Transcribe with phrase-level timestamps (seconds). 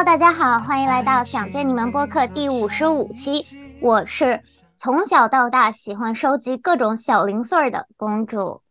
[0.00, 3.44] Hello，大家好，欢迎来到想见你们播客第五十五期。
[3.82, 4.40] 我是
[4.78, 8.62] 从小到大喜欢收集各种小零碎的公主。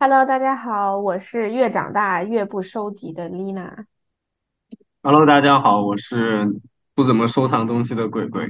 [0.00, 3.84] Hello，大家好，我是越长大越不收集的 Lina。
[5.02, 6.48] Hello，大家好，我是
[6.94, 8.48] 不怎么收藏东西的鬼鬼。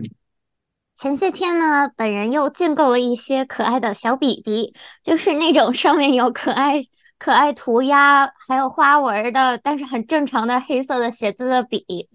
[0.95, 6.77] 前些天呢，本人又订购了一些可爱的小笔笔，就是那种上面有可爱。
[7.18, 12.08] 可爱涂鸦还有花纹的，但是很正常的黑色的写字的笔，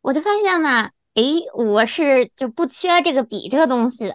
[0.00, 4.14] 我就发现嘛，诶，我是就不缺这个笔这个东西的。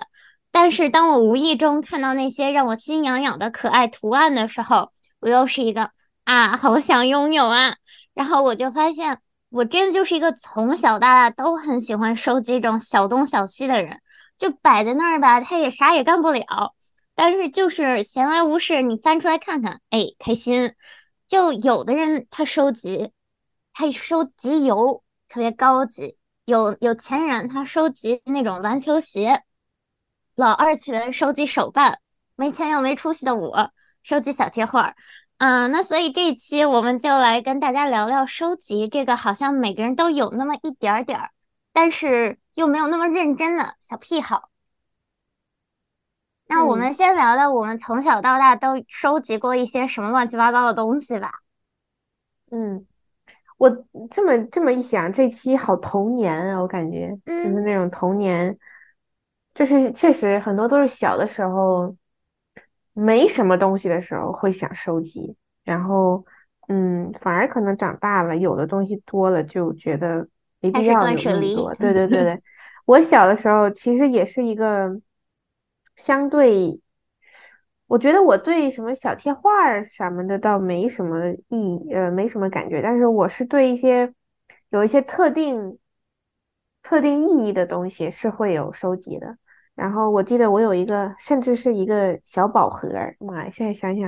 [0.52, 5.92] 但是当我无意中看到那些让我心痒痒的可爱图案的时候，我又是一个
[6.24, 7.76] 啊，好想拥有啊。
[8.14, 14.00] 然后我就发现，我真的就是一个从小到大都很喜欢收集这种小东小西的人，
[14.38, 16.74] 就摆在那儿吧，他也啥也干不了。
[17.22, 20.74] 但是就是闲来无事，你翻出来看看，哎，开心。
[21.28, 23.12] 就有的人他收集，
[23.74, 29.42] 他收集油特别高级；有有钱人他收集那种篮球鞋；
[30.34, 31.96] 老二群收集手办；
[32.38, 34.96] 没钱又没出息的我收集小贴画。
[35.40, 41.32] 嗯，那所以这一期我们就来跟大家聊聊收集这个好像每个人都有那么一点点儿，
[41.74, 44.49] 但是又没有那么认真的小癖好。
[46.50, 51.32] 那我们先聊聊我们从小到大都收集过一些什么乱七八糟的东西吧。
[52.50, 52.84] 嗯，
[53.60, 53.70] 我
[54.10, 58.58] 这么这么一想，这期好童年啊，我感觉就是那种童年，
[59.54, 61.96] 就是确实很多都是小的时候
[62.94, 66.26] 没什么东西的时候会想收集，然后
[66.68, 70.28] 嗯，反而可能长大了有的东西多了就觉得
[70.62, 71.76] 没必要有那么多。
[71.76, 72.42] 对对对对，
[72.86, 75.00] 我小的时候其实也是一个。
[76.00, 76.80] 相对，
[77.88, 82.82] 我觉得我对什么小贴画什么的倒没什么意，呃，没什么感觉。
[82.82, 84.14] 但是我是对一些
[84.70, 85.78] 有一些特定
[86.82, 89.38] 特定意义的东西是会有收集的。
[89.76, 92.88] 然后我记得我有一个，甚至是一个小宝盒，
[93.20, 94.08] 妈呀，现在想想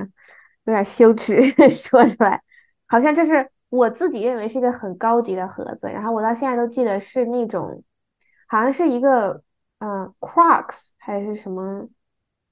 [0.63, 2.41] 有点羞耻 说出来，
[2.87, 5.87] 好像就是我自己认为是一个很高级的盒子。
[5.87, 7.83] 然后我到现在都记得是那种，
[8.47, 9.43] 好像是一个。
[9.83, 11.89] 嗯，Crocs 还是什么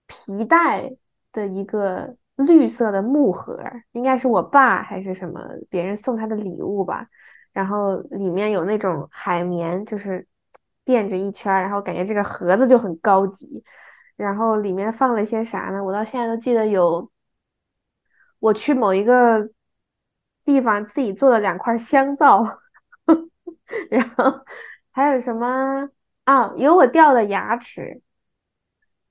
[0.07, 0.91] 皮带
[1.31, 7.07] 的一个绿色的木盒，应该是我爸还是什么别人送他的礼物吧。
[7.53, 10.27] 然后里面有那种海绵，就是
[10.83, 13.63] 垫着一圈，然后感觉这个盒子就很高级。
[14.15, 15.83] 然后里面放了些啥呢？
[15.83, 17.11] 我到现在都记得有
[18.39, 19.51] 我去某一个
[20.43, 22.43] 地方自己做的两块香皂，
[23.91, 24.43] 然后
[24.91, 25.89] 还有什么？
[26.29, 28.03] 啊，有我掉的牙齿，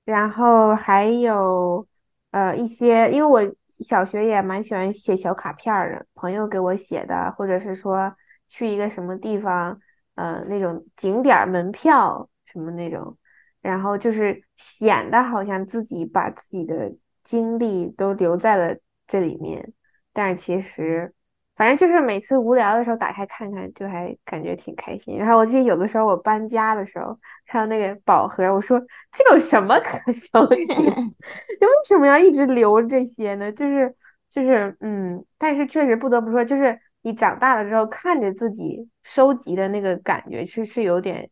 [0.05, 1.85] 然后还有
[2.31, 8.15] 呃一些，因为我小学也蛮喜欢写小卡片的，朋友给我写的，或者是说
[8.47, 9.77] 去一个什么地方，
[10.15, 13.17] 呃那种景点门票什么那种，
[13.59, 19.73] 然后就是显得好像自己把自己的经历都留在了这里面，
[20.13, 21.13] 但是其实。
[21.59, 25.17] 反正就是每次无聊的时候打开看看，就还感觉挺开心。
[25.17, 28.79] 然后我记得有的时候我搬家的时候看到那个宝盒，我说
[29.11, 30.63] 这有什么可 收集？
[30.73, 30.85] 你
[31.67, 33.51] 为什么要一直留这些呢？
[33.51, 33.93] 就是
[34.31, 41.29] 就是嗯，但是确实不得不说，就是你长大了之后看着自己收集的那个感觉，是是有点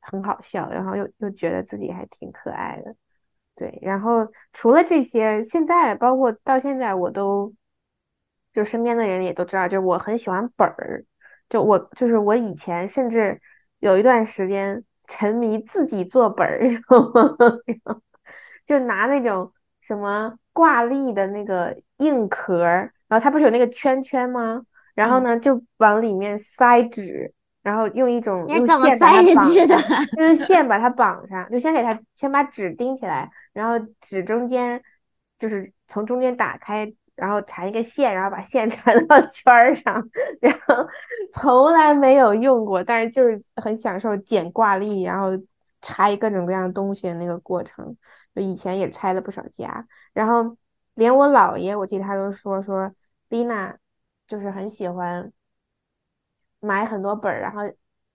[0.00, 2.92] 很好笑，然后又又觉得自己还挺可爱的。
[3.54, 7.54] 对，然后除了这些，现在包括到现在我都。
[8.52, 11.04] 就身边的人也都知道，就是我很喜欢本儿，
[11.48, 13.40] 就我就是我以前甚至
[13.78, 16.60] 有一段时间沉迷自己做本儿，
[18.66, 24.62] 就拿那种什么挂历的那个硬壳，然后它不是有那个圈圈吗？
[24.94, 27.32] 然后呢就往里面塞纸，
[27.62, 29.48] 然后用一种用线把它绑，
[30.18, 34.82] 用线把它绑上，就先给它先把纸钉起来，然后纸中间
[35.38, 36.92] 就是从中间打开。
[37.20, 40.02] 然后缠一个线，然后把线 缠到圈儿上，
[40.40, 40.74] 然后
[41.32, 45.30] 从来没有用过，但是就是很享受剪挂历，然后
[45.82, 47.96] 拆各种各样东西的那个过程。
[48.34, 50.56] 就以前也拆了不少家，然后
[50.94, 52.92] 连我姥爷，我记得他都说说
[53.28, 53.76] 丽娜
[54.26, 55.32] 就是很喜欢
[56.60, 57.62] 买很多本儿，然后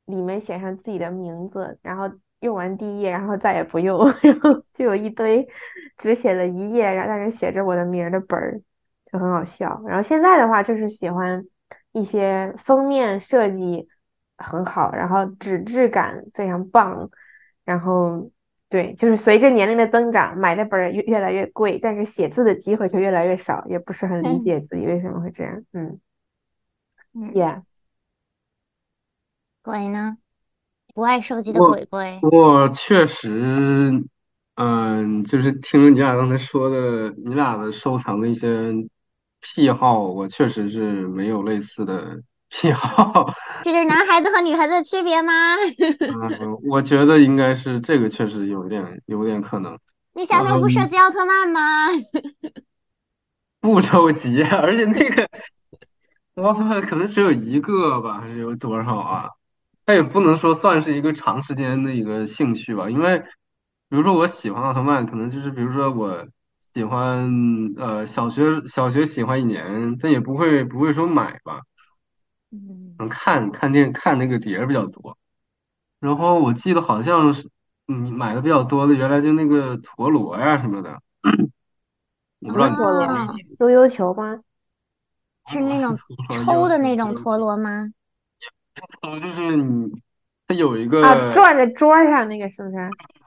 [0.06, 2.10] 里面写上自己的名字，然后
[2.40, 5.46] 用完第一页，然后再也不用， 然后就有一堆
[5.98, 8.62] 只写了一页，然后但是写着我的名儿的本儿。
[9.16, 11.42] 就很好笑，然后现在的话就是喜欢
[11.94, 13.88] 一些封面设计
[14.38, 17.10] 很好，然后纸质感非常棒，
[17.64, 18.30] 然后
[18.70, 25.64] 对，就是随着年龄的增长，买的本儿越越来越贵，但是写字的机会却越来越少，也不是很理解自己为什么会这样。
[25.72, 26.00] 嗯
[27.14, 27.62] ，Yeah。
[29.62, 30.18] 鬼呢？
[30.94, 32.20] 不爱收集的鬼鬼。
[32.22, 34.04] 我确实，
[34.56, 38.48] 嗯，就是听了你俩刚才说的，你俩的收藏的一些
[39.54, 42.20] 癖好，我确实是没有类似的
[42.50, 43.32] 癖好。
[43.64, 45.34] 这就是男孩子和女孩子的区别吗？
[46.10, 49.78] 嗯，我觉得应该是这个，确实有点有点可能。
[50.14, 51.88] 你小时候不收集奥特曼吗？
[53.62, 55.28] 不收集，而且那个
[56.36, 59.30] 奥特曼可能只有一个吧，还是有多少啊？
[59.86, 63.20] 它也不能说算是一个长时间的一个兴趣吧，因为
[63.90, 66.26] 比如说我喜欢奥特曼，可能就是比如说我
[66.76, 67.32] 喜欢
[67.78, 71.62] 呃小学小学喜欢一年，但也不会不会说买吧，
[72.52, 75.18] 嗯，看看电看那个碟儿比较多，
[76.02, 77.50] 然后我记得好像是
[77.88, 81.02] 嗯买的比较多的，原来就那个陀螺呀什么的。
[82.42, 83.08] 我不知道你陀螺
[83.60, 84.42] 悠悠球吗？
[85.48, 85.98] 是那种
[86.30, 87.90] 抽的那种陀螺吗？
[89.02, 89.90] 抽就是你，
[90.46, 92.76] 它有一个啊，转在桌上那个是不是？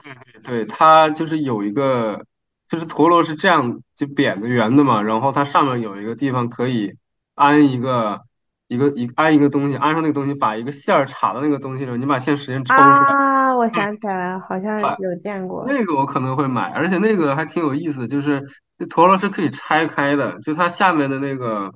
[0.04, 2.22] 对对对，它就是有一个，
[2.68, 6.94] 就是陀螺是这样就扁的圆的嘛，然后它上面有一个地方可以
[7.34, 8.20] 安一个
[8.68, 12.88] 一个一安一个东西，安上那个东西，把一个线儿插到那个东西上，你把线时间抽出来。
[12.88, 21.72] 啊我想起来了，好像有见过那个，我可能会买，而且那个还挺有意思，就是那陀螺是可以拆开的，就它下面的那个，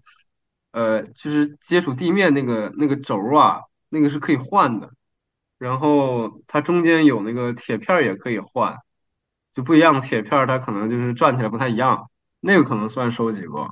[0.71, 4.91] 呃，就是接触地面那个那个轴啊，那个是可以换的，
[5.59, 8.77] 然后它中间有那个铁片也可以换，
[9.55, 12.11] 就不一样的铁片，它可能就是转起来不太一样，
[12.41, 13.71] 那个可能算收集过。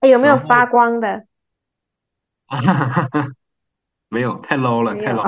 [0.00, 1.24] 哎，有没有发光的？
[4.10, 5.22] 没有，太 low 了，太 low。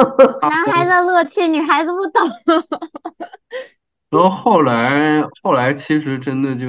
[0.48, 2.22] 男孩子乐趣，女孩子不懂。
[4.08, 6.66] 然后后来，后来其实真的就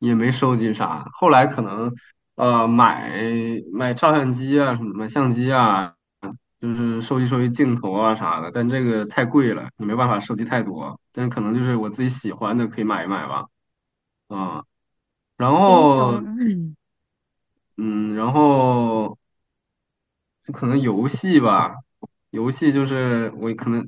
[0.00, 1.04] 也没收集啥。
[1.12, 1.94] 后来可能
[2.34, 3.12] 呃买
[3.72, 5.94] 买照相机啊，什么买相机啊，
[6.60, 8.50] 就是收集收集镜头啊啥的。
[8.52, 11.00] 但这个太贵了，你没办法收集太多。
[11.12, 13.46] 但可能就是我自己喜欢的，可以买一买吧。
[14.28, 14.64] 啊，
[15.36, 16.20] 然后
[17.76, 19.16] 嗯，然后。
[20.52, 21.76] 可能游戏吧，
[22.30, 23.86] 游戏就是我可能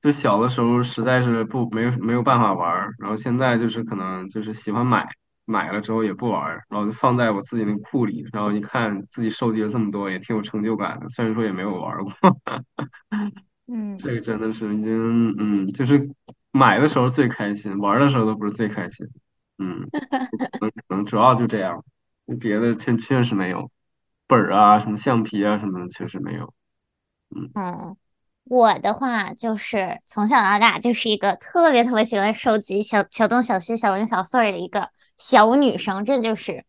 [0.00, 5.08] 就小的时候实在是不没有没有办法玩儿，然后现在就是可能就是喜欢买
[5.52, 11.08] 买了之后也不玩儿，然后就放在我自己那库里，然后一看自己收集了这么多，也挺有成就感的。
[11.10, 12.12] 虽然说也没有玩过，
[13.68, 16.10] 嗯，这个真的是已经嗯，就是
[16.50, 19.06] 买的时候最开心，玩的时候都不是最开心，
[19.58, 21.84] 嗯， 可能可能主要就这样，
[22.40, 23.70] 别的确确实没有。
[24.26, 26.52] 本儿啊，什么橡皮啊，什么的，确实没有。
[27.54, 27.96] 嗯，
[28.44, 34.90] 我的话就是从小到大就是一个特别特别喜欢收集小小东小西、小零小碎的一个
[35.22, 36.04] 小女生。
[36.04, 36.64] 这就是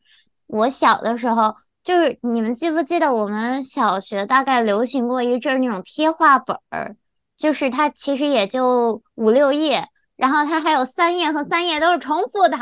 [0.45, 6.95] 我小的时候，就是你们记不记得我们小学大概流行过一阵那种贴画本儿，
[7.35, 12.57] 就是它其实也就五六页，然后它还有三页和三页都是重复的，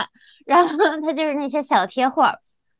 [0.45, 2.37] 然后它就是那些小贴画。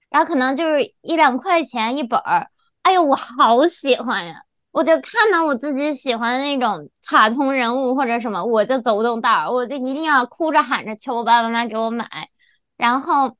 [0.10, 2.48] 然后可能就是一两块钱一本儿，
[2.84, 4.44] 哎呦，我好喜欢呀！
[4.72, 12.08] 我就看到我自己喜欢的那种卡通人物或者什么，我就走不动道儿，我就一定要哭着喊着求我爸爸妈妈给我买。
[12.82, 13.38] 然后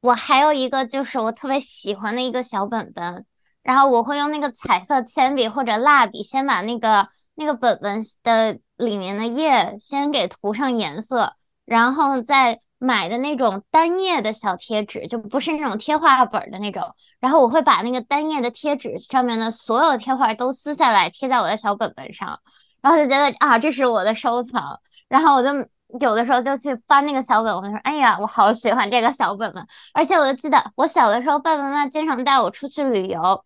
[0.00, 3.24] 我还有一个就是我特别喜欢的一个小本本，
[3.62, 12.60] 然后我会用那个彩色铅笔或者蜡笔，先把那个那个本本的里面的页先给涂上颜色，然后再。
[12.76, 16.94] 买的那种单页的小贴纸，就不是那种贴画本的那种。
[17.18, 22.40] 然后我会把那个单页的贴纸上面的所有贴画都撕下来贴在我的小本本上，
[22.82, 24.80] 然后就觉得啊，这是我的收藏。
[25.08, 25.48] 然后我就
[26.00, 29.66] 有的时候就去翻那个小本，我就说，哎呀，我好喜欢这个小本本。
[29.92, 33.44] 而且我就记得我小的时候，爸爸妈妈经常带我出去旅游。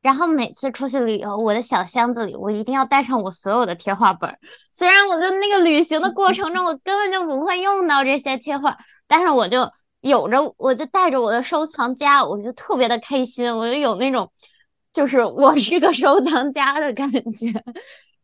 [0.00, 4.38] 然后每次出去旅游，我的小箱子里我一定要带上我所有的贴画本。
[4.70, 8.78] 虽然我在那个旅行的过程中，我根本就不会用到这些贴画，
[9.08, 14.30] 但是我就有着，我就带着我的收藏夹，我就特别的开心，我就有那种，
[14.92, 17.52] 就是我 是个收藏家的感觉。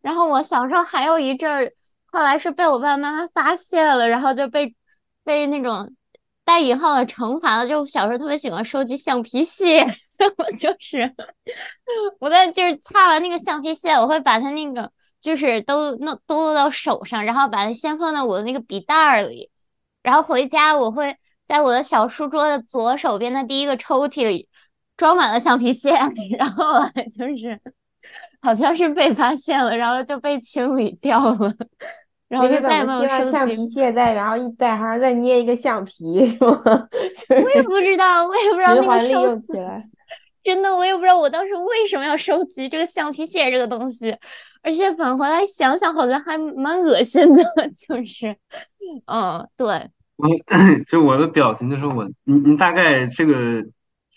[0.01, 1.73] 然后我小时候还有一阵儿，
[2.15, 4.77] 后来是被我爸爸妈妈发现了，然后就被
[5.25, 5.97] 被那种
[6.45, 7.69] 带引号的惩罚了。
[7.69, 9.85] 就小时候特别喜欢收集橡皮屑。
[10.39, 11.13] 我就是，
[12.21, 19.51] 我在就是擦完那个橡皮屑，我会把它那个就是都弄都弄到手上，然后把它先放到我的那个笔袋里，
[20.05, 24.49] 然后回家我会在我的小书桌的左手边的第一个抽屉里
[24.97, 25.91] 装满了橡皮屑，
[26.39, 26.81] 然后
[27.19, 27.61] 就是
[28.41, 31.53] 好像是被发现了，然后就被清理掉了。
[32.29, 36.63] 然后就再也没有收橡皮屑再然后一再还再捏一个橡皮是吗？
[36.65, 39.89] 我也不知道，我也不知道那个收起来。
[40.43, 44.15] 真的，我也不知道我当时为什么要收集这个橡皮屑这个东西，
[44.63, 47.43] 而且返回来想想，好像还蛮恶心的，
[47.75, 48.37] 就是，
[49.07, 49.67] 嗯，对。
[50.17, 50.29] 我
[50.87, 53.65] 就我的表情就是我，你你大概这个。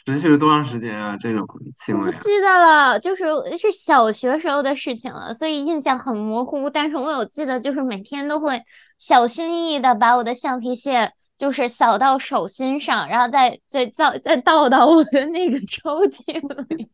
[0.08, 1.18] 持续了多长时间啊？
[1.20, 1.46] 这种
[1.76, 3.26] 行为不记得了，就是
[3.58, 6.70] 是小学时候的事情了，所以印象很模糊。
[6.70, 8.64] 但是我有记得，就是每天都会
[8.98, 16.24] 小心翼翼的把我的橡皮屑就是扫到手心上，然后再再再再倒到我的那个抽屉
[16.70, 16.90] 里。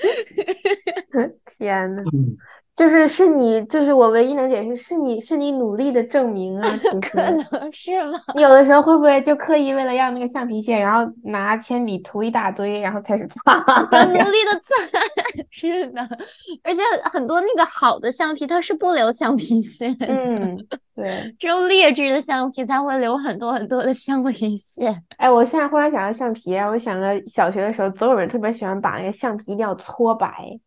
[1.58, 2.02] 天呐！
[2.80, 6.66] 就是是你，就是我唯一能解释，是你是你努力的证明啊，
[7.02, 7.38] 可能
[7.70, 8.18] 是吗？
[8.34, 13.58] 你有的时候会不会就刻意为了要那个橡皮屑，然后拿铅笔涂一大堆，然后开始擦？
[14.06, 14.98] 努力的擦，
[15.52, 16.00] 是的。
[16.64, 19.94] 而且很多那个好的橡皮，它是不留橡皮屑。
[20.00, 20.56] 嗯，
[20.96, 24.98] 对，只有劣质的橡皮才会留很多很多的橡皮屑。
[25.18, 30.58] 哎，我现在忽然想到橡皮，我想着小学的时候，总有人特别喜欢把那个橡皮一定要搓白。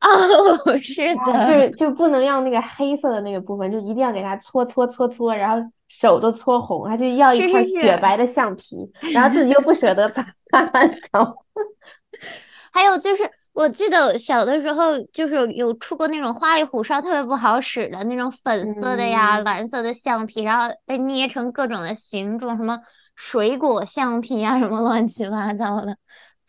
[0.04, 10.24] 哦，是的，就是就不能要那个黑色的那个部分，就一定要给它搓搓搓搓，然后手都搓红，他就要一块雪白的橡皮，然后自己又不舍得擦，
[12.72, 22.78] 还有就是，我记得小的时候就是有出过那种花里胡哨、特别不好使的那种粉色的呀、蓝色的橡皮，然后被捏成各种的形状，什么
[23.16, 25.96] 水果橡皮啊，什么乱七八糟的。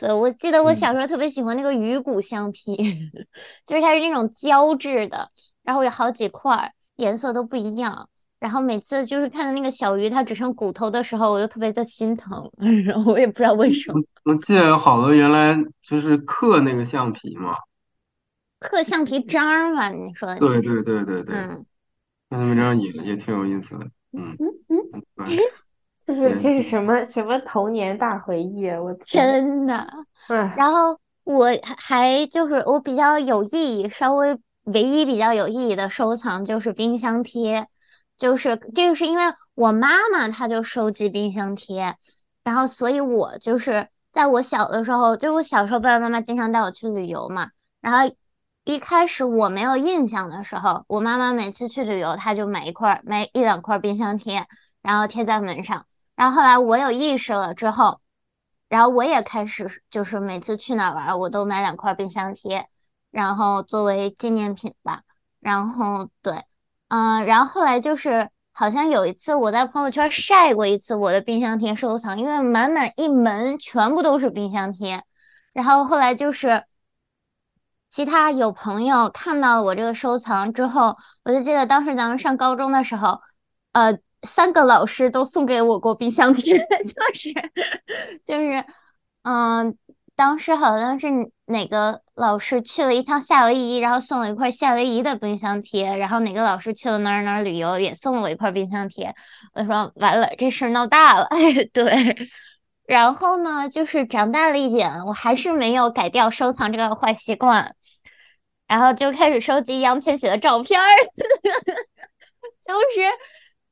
[0.01, 2.75] 对，我记得我小时候特别喜欢那个鱼骨橡皮，
[3.67, 5.29] 就是它是那种胶质的，
[5.62, 8.10] 然后有好几块，颜色都不一样。
[8.39, 12.51] 然后每次就是看到那个小鱼它只剩骨头的时候，我就特别的心疼。
[12.84, 14.01] 然后我也不知道为什么。
[14.24, 17.53] 我记得有好多原来就是刻那个橡皮嘛，
[18.58, 19.89] 刻橡皮章嘛？
[19.89, 20.39] 你说的？
[20.39, 21.36] 对对对对对。
[21.36, 21.65] 嗯，
[22.29, 23.86] 那那张也也挺有意思的。
[24.13, 25.38] 嗯嗯嗯。
[26.13, 28.81] 这是这是什么什么童年大回忆啊！
[28.81, 29.87] 我真的，
[30.57, 37.67] 然后我还就是我比较有意义，稍微唯一比较有意义的收藏就是冰箱贴，
[38.17, 39.23] 就是这个是因为
[39.55, 41.95] 我妈妈她就收集冰箱贴，
[42.43, 48.13] 然后所以我就是在我小的时候，就我小时候爸爸妈妈经常带我去旅游嘛，然后
[48.65, 54.45] 一开始我没有印象的时候，我妈妈每次去旅游，她就买一块买一两块冰箱贴，
[54.81, 55.85] 然后贴在门上。
[56.21, 57.99] 然后后来我有意识了之后，
[58.69, 62.69] 然后我也开始就是每次去哪玩，我都买两块冰箱贴，
[63.09, 65.01] 然后作为纪念品吧。
[65.39, 66.45] 然后对，
[66.89, 75.03] 嗯，然后后来就是好像有一次我在朋友圈晒过一次我的冰箱贴收藏，因为满满一门全部都是冰箱贴。
[75.53, 76.65] 然后后来就是
[77.89, 83.21] 其他有朋友看到了我这个收藏之后，我就记得当时咱们上高中的时候，
[83.71, 83.97] 呃。
[84.23, 87.33] 三个老师都送给我过冰箱贴， 就是
[88.25, 88.65] 就是，
[89.23, 89.75] 嗯，
[90.15, 91.07] 当时好像是
[91.45, 99.15] 哪个老师去了一趟夏威夷，然后送了一块夏威夷的冰箱贴，然后哪个老师去了哪儿哪儿旅游，也送了我一块冰箱贴。
[99.53, 101.27] 我说完了，这事儿闹大了。
[101.73, 102.29] 对，
[102.85, 107.75] 然后呢，就是长大了一点，我还是没有改掉收藏这个坏习惯，
[108.67, 110.85] 然后就开始收集易烊千玺的照片儿，
[112.63, 113.09] 就是。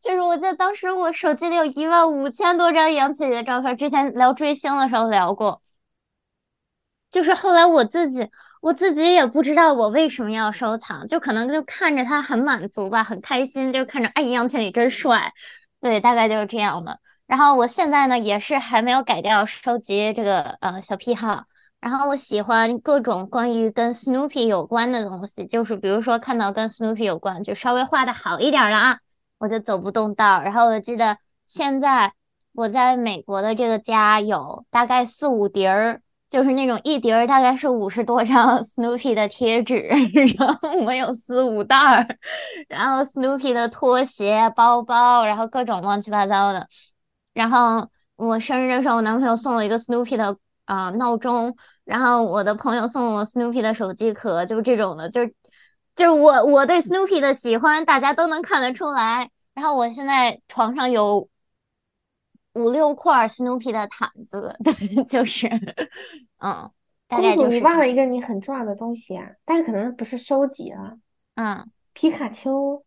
[0.01, 5.61] 就是我记得当时我手机里有一万五千多张杨千玺的照片，之前聊追星的时候聊过。
[7.11, 8.29] 就是后来我自己，
[8.61, 15.33] 我自己也不知道我为什么要收藏，就可能就看着他很满足吧，很开心，就看着哎，杨千玺真帅，
[15.81, 16.99] 对，大概就是这样的。
[17.25, 21.45] 然后我现在呢，也是还没有改掉收集这个呃小癖好。
[21.81, 28.99] 然后我喜欢各种关于跟 Snoopy 有关的东西，就是比如说看到跟 Snoopy 有关，就稍微画的好一点了啊。
[29.39, 32.13] 我就走不动道，然后我记得现在
[32.53, 39.77] 我在美国的这个家有大概四五叠儿，就是那种一叠儿大概是五十多张 Snoopy 的贴纸，
[40.37, 42.05] 然后我有四五袋儿，
[42.67, 46.67] 然后 Snoopy 的拖鞋、包包，然后各种乱七八糟的。
[47.33, 51.55] 然后我生日的时候，我男朋友送了一个 Snoopy 的啊闹钟，
[51.85, 55.21] 然后我的朋友送了我 Snoopy 的手机壳，就这种的，就。
[55.99, 59.29] 就是我我对 Snoopy 的喜欢，大家都能看得出来。
[59.53, 61.27] 然后我现在床上有
[62.53, 65.49] 五六块 Snoopy 的毯子， 对，就是，
[66.41, 66.71] 嗯，
[67.09, 67.49] 大概就是。
[67.49, 70.93] 你忘了一个你很重要的东西啊，但是可能不是收集啊。
[71.35, 72.81] 嗯，皮卡丘。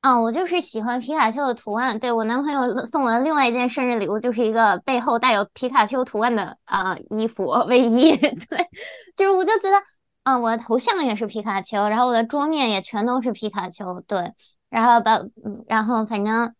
[0.00, 2.00] 嗯，我就是喜欢皮卡丘的图案。
[2.00, 8.16] 对我男朋友送我的另外一件生日礼物，就是一个背后带有皮卡丘图案的啊衣服卫衣。
[8.18, 8.68] 对，
[9.14, 9.76] 就是我就觉得。
[10.24, 14.32] 嗯，我的头像也是皮卡丘，然后我的桌面也全都是皮卡丘，对，
[14.70, 15.20] 然后把，
[15.66, 16.54] 然后反正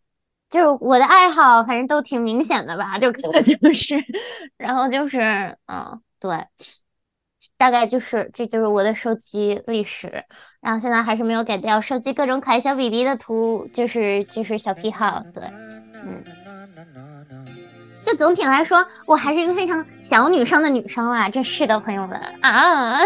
[0.51, 3.97] 就是我的爱好，反正都挺明显的吧，就可能就是，
[4.59, 6.47] 然后就是，嗯，对，
[7.57, 10.25] 大概就是这就是我的手机历史。
[10.61, 15.25] 然后现在还是没有改掉收集各种可爱小 BB 的图，就是就是小癖好。
[15.35, 16.23] 对，嗯，
[18.03, 21.29] 就总体来说，我还是一个非常小女生的女生啦。
[21.29, 23.01] 这是的，朋友们啊。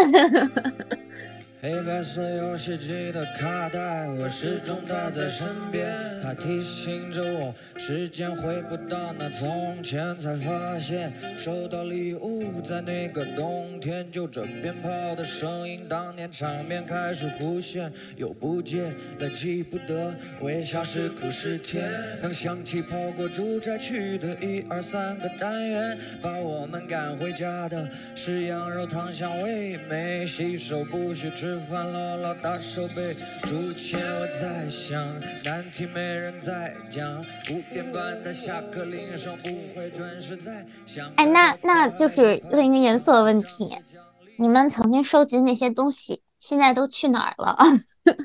[1.66, 5.84] 黑白色游戏机的卡带，我始终带在身边。
[6.22, 10.16] 它提醒着我，时间回不到那从前。
[10.16, 17.92] 才发现，收到礼物，在那个冬天，就着鞭炮的声音，当年场面开始浮现。
[18.14, 21.90] 又不见了，记不得，微笑是苦是甜。
[22.22, 31.55] 能想起跑过住宅区的一二三个单元，把我们赶回家的是羊肉汤，香味没，洗手不许吃。
[31.60, 35.02] 饭了，老大手背，出钱我在想，
[35.44, 37.20] 难题没人在讲，
[37.50, 41.10] 五点半的下课铃声不会准时在响。
[41.16, 43.76] 哎，那那就是另一个颜色的问题，
[44.38, 47.56] 你们曾经收集那些东西，现在都去哪儿了？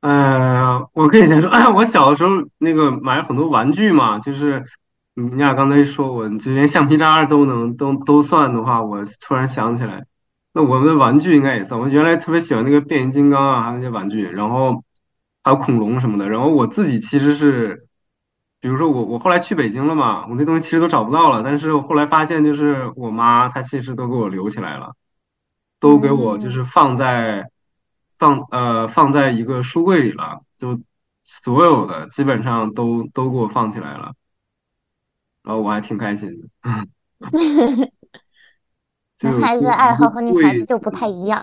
[0.00, 4.64] 呃，我跟你先说， 我小的时候那个买了很多玩具嘛，就是
[5.14, 10.04] 你俩刚才说我就连橡皮渣都能都都算的话，我突然想起来。
[10.56, 11.80] 那我们的玩具应该也算。
[11.80, 14.84] 我原来特别喜欢那个变形金刚啊，还有那些玩具，然后
[15.42, 16.30] 还有恐龙什么的。
[16.30, 17.88] 然后我自己其实是，
[18.60, 21.42] 比如说我我后来去北京了嘛，我那东西其实都找不到了。
[21.42, 24.94] 但是我后来发现，就是我妈她其实都给我留起来了，
[25.80, 27.50] 都给我就是放在
[28.16, 30.80] 放呃放在一个书柜里了，就
[31.24, 34.12] 所有的基本上都都给我放起来了。
[35.42, 36.48] 然后我还挺开心的。
[39.24, 41.42] 男孩子爱好和女孩子就不太一样，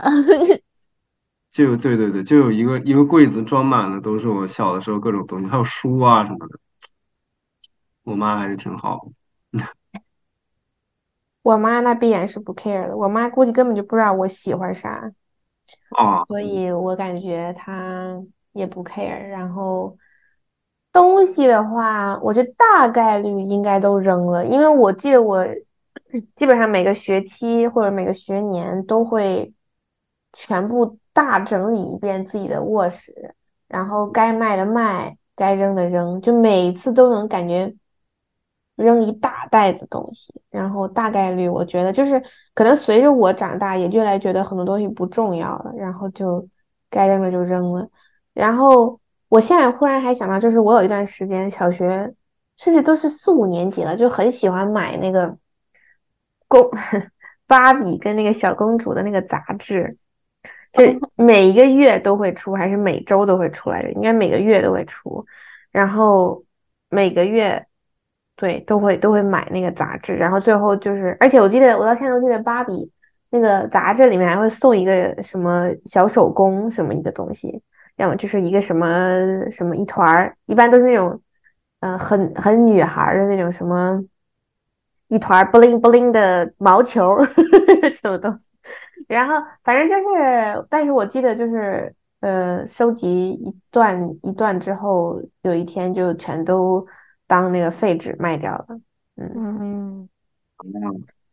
[1.50, 6.60] 就对对对，就有一个一个柜子装满了都是我小的时候各种东西，还有书啊什么的。
[8.04, 9.08] 我妈还是挺好。
[11.42, 15.12] 我妈那必然是不 care 的，我妈估计根本就不知道我喜欢啥，
[15.98, 18.22] 啊，所以我感觉她
[18.54, 19.28] 也不 care。
[19.28, 19.98] 然后
[20.94, 25.44] 东西的话，我觉得大概率应该都扔了，因为我记得我。
[26.36, 29.54] 基本上每个学期或者每个学年都会
[30.34, 33.36] 全部大整理一遍自己的卧室，
[33.68, 37.74] 然后该卖的卖，该扔的扔，就每次都能感觉
[38.76, 40.34] 扔一大袋子东西。
[40.50, 42.22] 然后大概率我觉得就是
[42.54, 46.48] 可能随着我长大，也越来觉得很多东西不重要了，然后就
[46.90, 47.88] 该扔的就扔了。
[48.34, 52.14] 然后我现在忽然还想到，就是我有一段时间小学
[52.58, 55.38] 甚至都是四五年级了，就很喜欢买那个。
[56.52, 56.70] 公
[57.48, 59.98] 芭比跟那个小公主的那个杂志，
[60.74, 60.84] 就
[61.16, 63.92] 每一个月都会出，还是每周都会出来的？
[63.94, 65.26] 应该每个月都会出。
[65.72, 66.44] 然后
[66.90, 67.66] 每个月
[68.36, 70.14] 对都会都会买那个杂志。
[70.14, 72.92] 然后最后就是，而且我记得我到现在都记得芭比
[73.30, 77.62] 那个杂志里面还会送一个什么小手工什么一个东西，
[77.96, 81.22] 要么就是一个什么什么一团儿，一般都是那种
[81.82, 84.04] 嗯很很女孩的那种什么。
[85.12, 87.18] 一团 bling bling 的毛球
[87.84, 88.48] 这种东西，
[89.10, 96.88] 然后反正就是，但是我记得就是，呃，收集一段一段之后，有一天就全都
[97.28, 98.68] 当那个废纸卖掉了，
[99.18, 100.08] 嗯，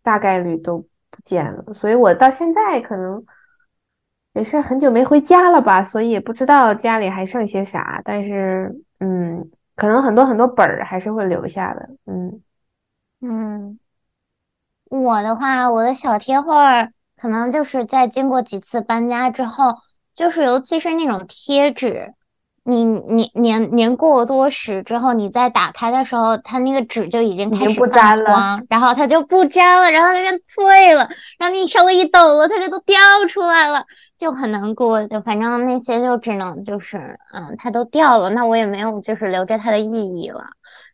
[0.02, 3.24] 大概率都不见了，所以我到现在可能
[4.32, 12.42] 也是很久没回家了吧，所以也不知道家里还剩些啥，但是嗯，可能很多很多本儿还是会留下的，嗯。
[13.20, 13.78] 嗯，
[14.90, 19.74] 我的话，我的小贴画儿可能就是在经过几次搬家之后，
[20.14, 22.14] 就是尤其是那种贴纸，
[22.62, 32.96] 你你年年过多时之后，你再打开的时候，它那个纸就已经开始不粘了，然后它就不粘了，然后它变脆了，然后你稍微一抖了，它就都掉
[33.28, 33.84] 出来了，
[34.16, 35.06] 就很难过。
[35.08, 40.44] 就反正那些就只能就是，嗯，它都掉了，那我也没有就是留着它的意义了。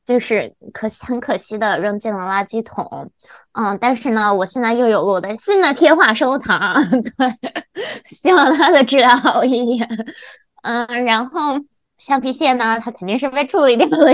[0.05, 3.11] 就是可惜，很可惜的扔进了垃圾桶。
[3.53, 6.75] 嗯，但是呢，我现在又有了我的新的贴画收藏。
[6.90, 7.38] 对，
[8.11, 9.88] 希望它的质量好一点。
[10.62, 11.59] 嗯，然后
[11.97, 14.12] 橡皮屑呢，它肯定是被处理掉了。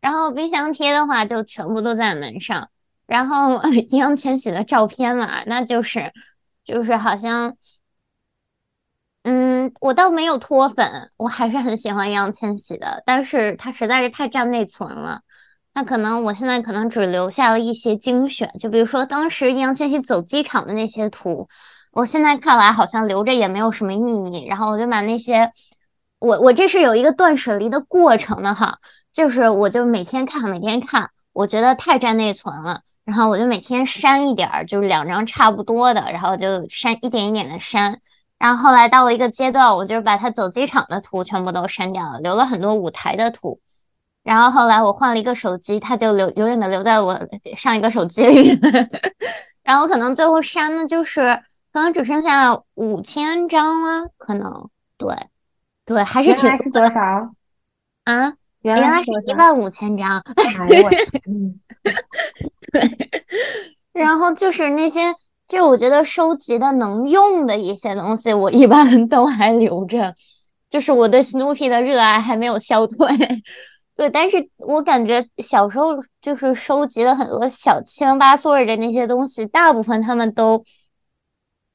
[0.00, 2.68] 然后冰箱贴的话，就全部都在门上。
[3.06, 6.12] 然后易烊千玺的照片嘛，那就是，
[6.64, 7.56] 就是好像。
[9.30, 15.20] 嗯，我倒没有脱粉，我还是很喜欢易烊千玺的，但是他实在是太占内存了。
[15.74, 21.46] 那可能我现在可能只留下了一些精选，就比如说当时易烊千玺走机场的那些图，
[21.92, 23.98] 我现在看来好像留着也没有什么意
[24.32, 24.46] 义。
[24.46, 25.52] 然后我就把那些，
[26.20, 28.78] 我我这是有一个断舍离的过程的哈，
[29.12, 32.80] 就是我就每天看，每天看，我觉得太占内存了。
[33.04, 38.00] 然后我就每天删一点儿，就是两张差不多的，然后就删一点一点的删。
[38.38, 43.60] 然后后来到了一个阶段，我就把他走机场的图全部都删掉了，留了很多舞台的图。
[44.22, 47.18] 然后后来我换了一个手机，他就留永远的留在我
[47.56, 48.58] 上一个手机里。
[49.64, 55.14] 然后可能最后删的就是可能只剩下五千张了，可能对
[55.84, 57.00] 对还是挺是多少
[58.04, 58.34] 啊？
[58.62, 60.20] 原来是一万五千张。
[60.20, 61.22] 哎呦我天！
[62.72, 63.24] 对，
[63.92, 65.14] 然后就是那些，
[65.48, 70.14] 就我觉得收集的能用的一些东西，我一般 都还留着。
[70.68, 73.08] 就是我对 Snoopy 的热爱还没有消退。
[73.96, 80.62] 对，但是我感觉小时候就是收集了很多小七零八碎的那些东西，大部分他们都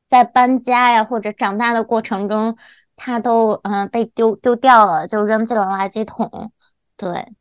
[0.07, 2.55] 在搬家呀或者长大的过程中，
[2.95, 6.51] 它都嗯被丢丢掉了，就扔进了垃圾桶。
[6.95, 7.33] 对，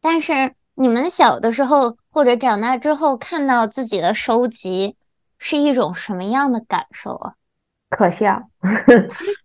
[0.00, 4.96] 但是你们小的时候或者长大之后看到自己的收集
[5.38, 7.34] 是一种什么样的感受啊？
[7.88, 8.40] 可笑，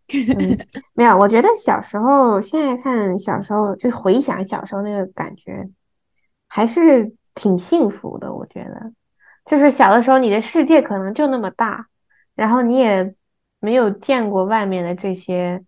[0.09, 0.57] 嗯，
[0.93, 5.69] 没有，我觉得小时候现在看小时候，就是回想小时候那个感觉，
[6.47, 8.33] 还是挺幸福的。
[8.33, 8.91] 我觉得，
[9.45, 11.87] 就是小的时候你的世界可能就那么大，
[12.33, 13.13] 然后你也
[13.59, 15.63] 没有见过外面的这些。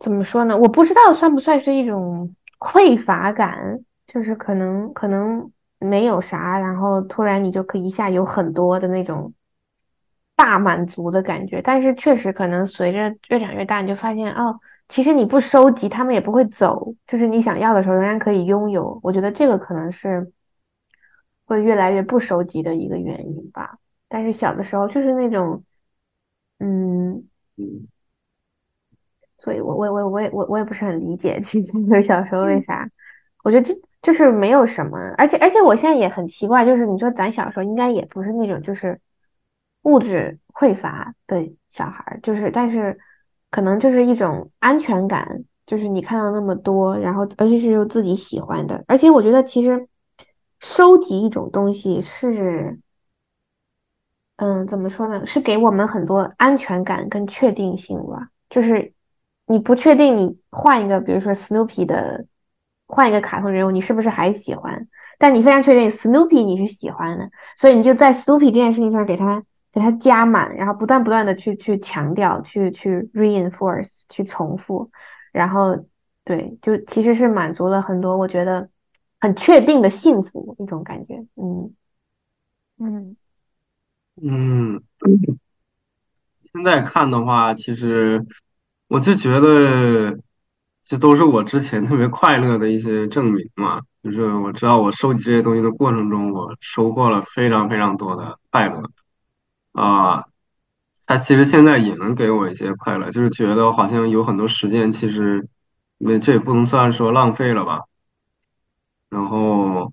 [0.00, 0.56] 怎么说呢？
[0.56, 9.32] 我不知道算不算是一种匮乏感，就是可能可能没有啥，然后突然你就可以一下有很多的那种
[10.36, 11.60] 大满足的感觉。
[11.60, 19.00] 但是确实可能随着越长越大，你就发现哦，其实你不收集，他们也不会走，就是你想要的时候仍然可以拥有。
[19.02, 20.30] 我觉得这个可能是
[21.46, 23.78] 会越来越不收集的一个原因吧。
[24.08, 25.64] 但是小的时候就是那种，
[26.58, 27.26] 嗯。
[29.38, 32.86] 所以，我我我我也我我也不是很理解，其实小时候为啥？
[33.42, 38.98] 我觉得这就是没有什么，而且而且我现在也很奇怪，就是你说咱小时候应该也不是那种就是
[39.82, 42.98] 物质匮乏的小孩，就是但是
[43.50, 49.88] 可能就是一种安全感，就是你看到那么多，然后而且是又自己喜欢的，而且我觉得其实
[50.60, 52.78] 收集一种东西是，
[54.36, 55.26] 嗯，怎么说呢？
[55.26, 58.92] 是给我们很多安全感跟确定性吧，就是。
[59.46, 62.24] 你不确定你换一个，比如说 Snoopy 的，
[62.90, 64.86] 换一个卡通人物，你是不是还喜欢？
[65.18, 74.90] 但你非常确定 Snoopy 你是喜欢的，所以你就在 Snoopy 这件事情上给他给他加满，然后不断不断的去去强调，去去 reinforce，去重复，
[75.32, 75.86] 然后
[76.24, 78.68] 对，就其实是满足了很多我觉得
[79.20, 81.74] 很确定的幸福一种感觉，嗯
[82.78, 83.16] 嗯
[84.22, 84.82] 嗯，
[86.52, 88.26] 现在看的话，其实。
[88.90, 90.18] 我就觉得，
[90.84, 93.80] 这都是我之前特别快乐的一些证明嘛。
[94.02, 98.82] 就是我知道我收集这些东西的过程中，我收获了非常非常多的快乐
[99.72, 100.24] 啊。
[101.06, 105.48] 它其实现在也能给我一些快乐，就是觉得好像有很多时间，其实
[105.98, 107.80] 那这也不能算说浪费了吧。
[109.10, 109.92] 然后，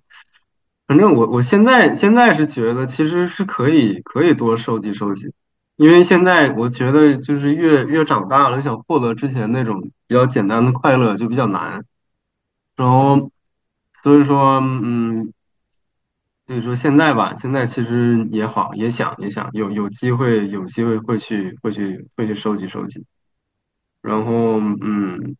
[0.85, 5.33] 反正我我现在现在是觉得，其实是可以可以多收集收集。
[5.77, 11.85] 因为现在我觉得就是越越长大了，想获得之前那种比较简单的快乐就比较难，
[12.75, 13.31] 然后
[14.01, 15.31] 所以说，嗯，
[16.47, 23.05] 所以说现在吧，现在其实也好，也想也想有有机会有机会会去会去会去收集收集，
[24.01, 25.35] 然后嗯，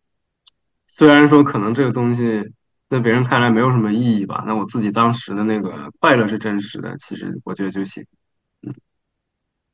[0.86, 2.52] 虽然说可能这个东西
[2.90, 8.06] 在别人看来没有什么意义吧，那我自己当时的那个快乐是真实的，其实我觉得就行。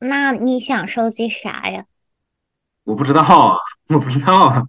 [0.06, 1.84] 那你想收集啥呀？
[2.84, 3.56] 我不知道啊，
[3.88, 4.62] 我不知道啊。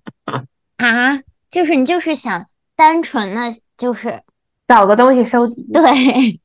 [0.78, 3.42] 啊，就是你就是想单纯的，
[3.78, 4.24] 就是
[4.68, 5.62] 找个东西收集。
[5.74, 6.40] 对，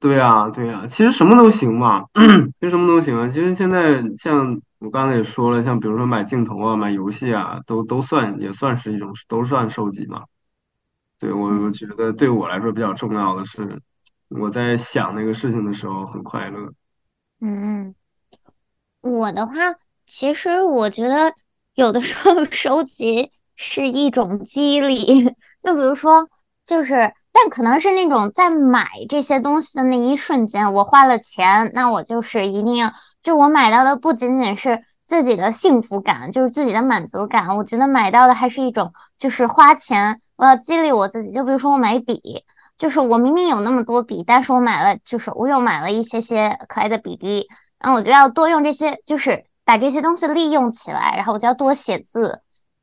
[0.00, 2.06] 对呀，对呀，其实什么都行嘛，
[2.58, 3.28] 其实什么都行啊。
[3.28, 10.24] 其实现在像我刚才也说了，像比如说买镜头啊、买游戏啊，都都算也算是一种，都算收集嘛。
[11.18, 13.82] 对我，我觉得对我来说比较重要的是，
[14.28, 16.72] 我在想那个事情的时候很快乐。
[17.46, 17.94] 嗯，
[19.02, 19.54] 我的话，
[20.06, 21.34] 其实我觉得
[21.74, 25.24] 有的时候 收集是一种激励，
[25.60, 26.26] 就比如说，
[26.64, 42.42] 就是，但可能是那种在买这些东西的那一瞬间，我花了钱，那我就是一定要，就我买到的不仅仅是自己的幸福感，就是自己的满足感，我觉得买到的还是一种，就是花钱，我要激励我自己，就比如说我买笔。
[42.76, 47.46] 就是我明明有那么多笔，但是我买了，就是我又买了一些些可爱的笔笔，
[47.78, 52.40] 然后我就要多用这些，就是把这些东西利用起来，然后我就要多写字，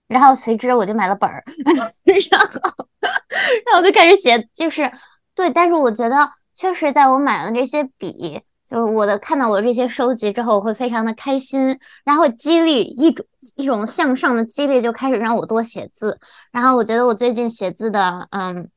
[0.08, 1.44] 然后随之我就买了本儿，
[2.04, 4.92] 然后，然后我就开始写，就是
[5.36, 13.26] 对，但是我觉得确实，在我买了这些笔，就是我的看到我这些收集之后，我会非常的开心，然后激励一种
[13.56, 16.20] 一种向上的激励，就开始让我多写字。
[16.52, 18.70] 然后我觉得我最近写字的嗯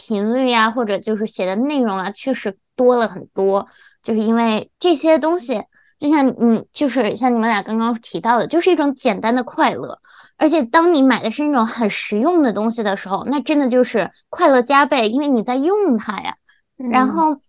[0.00, 3.68] 频率呀，或者就是写的内容啊，确实多了很多，
[4.02, 5.62] 就是因为这些东西，
[5.98, 9.98] 就像嗯，就是像你们俩刚刚提到的，就是一种简单的快乐。
[10.38, 16.36] 而且当你买的是那种很实用的东西的时候，那真的就是快乐加倍，因为你在用它呀。
[16.78, 17.42] 然后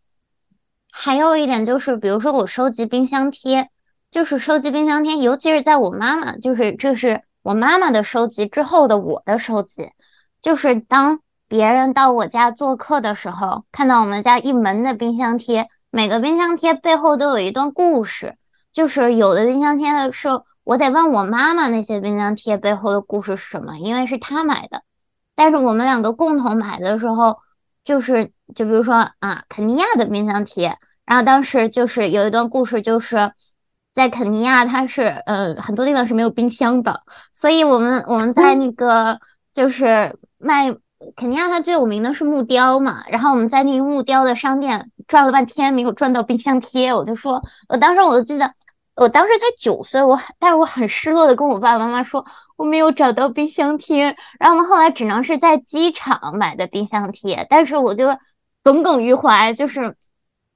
[0.92, 3.70] 还有一点就是，比如说我收集冰箱贴，
[4.12, 9.90] 就是收集冰箱贴，尤其是在我妈妈，就是这是我妈妈的收集之后的我的收集，
[10.42, 18.38] 就是当别人到我家做客的时候，看到我们家一门的冰箱贴，每个冰箱贴背后都有一段故事，
[18.72, 20.30] 就是有的冰箱贴是
[20.64, 24.84] 我得问我妈妈那些冰箱贴背后的故事是什么，因为是她买的，
[25.36, 27.40] 但是我们两个共同买的时候。
[27.84, 33.32] 就是，就比如说啊，肯尼亚的冰箱贴，然后当时就是有一段故事，就是
[33.92, 37.02] 在肯尼亚，它是呃很多地方是没有冰箱的，
[37.34, 39.20] 所以我们我们在那个
[39.52, 40.78] 就是卖
[41.16, 48.54] 肯尼亚，它最有名的是木雕嘛，然后我们在那个木雕的商店转了半天，没有转到冰箱贴，我就说，我当时我都记得。
[48.94, 52.26] 我当时才九岁，我但是我很失落的跟我爸爸妈妈说
[52.58, 58.06] 我没有找到冰箱贴，然后我们后来只能是在机场买的冰箱贴，但是我就
[58.62, 59.96] 耿耿于怀，就是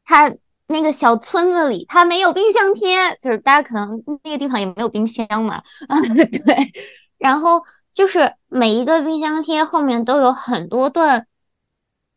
[0.03, 0.31] 他
[0.67, 5.97] 那个小村子里他没有冰箱贴，就是大家可能那个地方也没有冰箱嘛，啊
[6.45, 6.71] 对，
[7.17, 7.63] 然后
[7.95, 11.25] 就是每一个冰箱贴后面都有很多段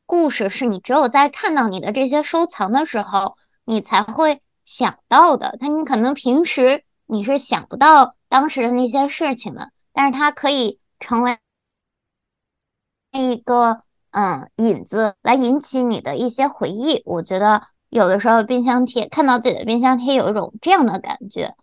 [0.05, 4.43] 故事，是你只有在看到你的这些收藏的时候，你才会。
[4.71, 11.39] 想到的，他你可能平时你是想不到当时的那些事情的，但是它可以成为
[13.13, 17.01] 一个嗯引子，来引起你的一些回忆。
[17.07, 21.55] 我觉得有的时候冰箱贴看到自己的冰箱贴有一种这样的感觉。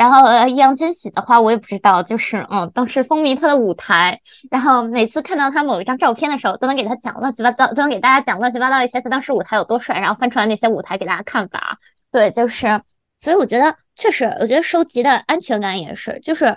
[0.00, 11.78] 然后呃易烊千玺的话我也不知道，就是嗯当时风靡他的舞台，然后每次看到他某一张照片的时候，都能给他讲乱七八糟，都能给大家讲乱七八糟一些他当时舞台有多帅，然后翻出来那些舞台给大家看法。
[12.10, 12.80] 对，就是，
[13.18, 16.56] 所以我觉得确实，我觉得收集的安全感也是，就是，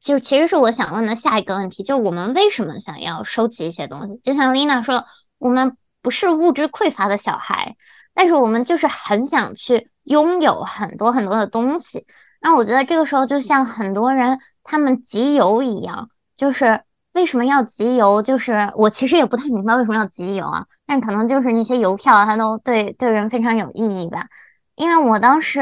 [0.00, 4.20] 就其实是我想问的下一个问题，就我们为什么想要收集一些东西？
[4.24, 5.04] 就像丽娜说，
[5.38, 7.76] 我们不是物质匮乏的小孩，
[8.12, 12.06] 但是我们就是很想去拥有很多很多的东西。
[12.40, 16.82] 那我觉得这个时候，就像很多人他们集邮一样，就是。
[17.14, 18.22] 为什么要集邮？
[18.22, 24.28] 就是我其实也不太明白为什么要集邮啊，但可能就是那些邮票，它都对对人非常有意义吧。
[24.76, 25.60] 因为我当时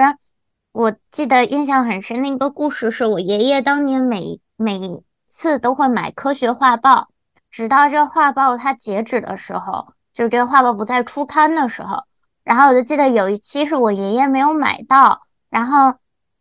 [0.72, 7.08] 我记得印象很深的一个故事，是我爷爷当年每每次都会买科学画报，
[7.50, 12.04] 直到这画报它截止的时候，就这个画报不再出刊的时候，
[12.46, 15.96] 然后我就记得有一期是我爷爷没有买到，然后。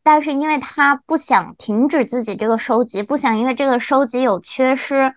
[0.08, 5.16] 但是因为他不想停止自己这个收集，不想因为这个收集有缺失，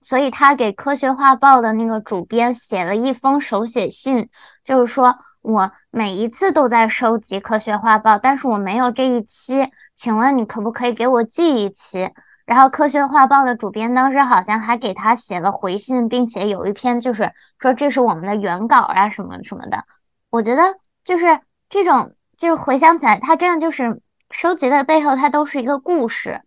[0.00, 4.28] 所以他给《科学画报》的那个主编写了一封手写信，
[4.62, 12.08] 就是说我每一次都在收集《科学画报》，但是我没有这一期，请问你可不可以给我寄一期？
[12.44, 19.84] 然后《科学画报》的主编当时好像还给他写了回信，并且有一篇就是说这是我们的原稿啊什么什么的。
[20.30, 24.00] 我觉得就是这种，就是回想起来，他真的就是。
[24.30, 26.42] 收集的背后，它都是一个故事。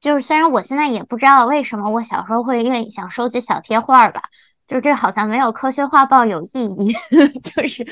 [0.00, 4.22] 就是虽然我现在也不知道为什么我小时候会愿意想收集小贴画吧，
[4.66, 6.94] 就是这好像没有科学画报有意义，
[7.44, 7.86] 就是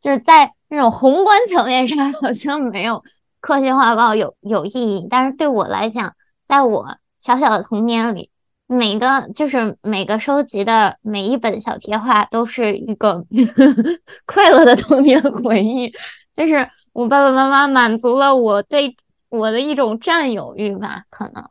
[0.00, 3.04] 就是在那种宏观层面上好像没有
[3.40, 5.06] 科学画报有有意义。
[5.10, 8.30] 但是对我来讲，在我小小的童年里，
[8.68, 13.26] 每个就是每个收集的每一本小贴画都是一个
[14.24, 15.92] 快乐的童年回忆，
[16.36, 16.70] 就是。
[16.94, 18.96] 我爸爸妈妈满足了我对
[19.28, 21.48] 我的一种占有欲吧，可能。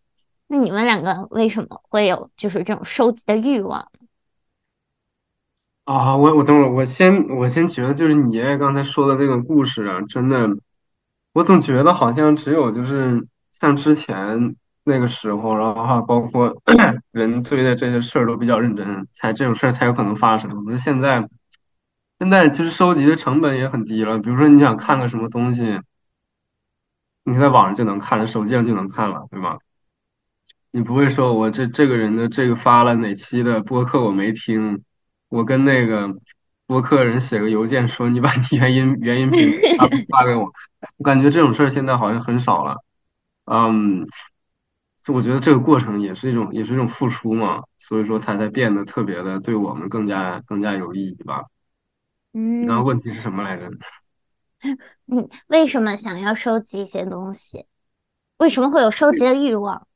[0.47, 3.89] 那你们两个为什么会有就是这种收集的欲望？
[5.86, 10.49] 啊，我我等会儿我先我先觉得就是你爷爷刚才说的这个故事啊，真的，
[11.32, 16.56] 我总觉得好像只有就是像之前那个时候，然后哈，包括
[17.12, 20.50] 人对待这些事儿都比较认真，才这种事儿才有可能发生。
[20.65, 21.30] 那现在。
[22.19, 25.80] 现在其实收集的成本也很低了，比如说你想看个什么东西，
[27.23, 29.60] 你在网上就能看了，手机上就能看了，对吧？
[30.71, 34.84] 你不会说我这这个人的这个发了哪期的播客我没听，
[35.30, 36.12] 我跟那个
[36.65, 40.52] 播客人写个邮件说你把你原音原音频发发给我，
[40.97, 42.78] 我感觉这种事儿现在好像很少了。
[43.45, 44.08] 嗯，
[45.13, 51.46] 我觉得这个过程也是一种也是一种付出嘛，所以说它才变得特别的对我们更加更加有意义吧。
[52.34, 53.70] 嗯，然后问题是什么来着？
[55.06, 57.65] 你为什么想要收集一些东西？
[58.38, 59.88] 为什么会有收集的欲望？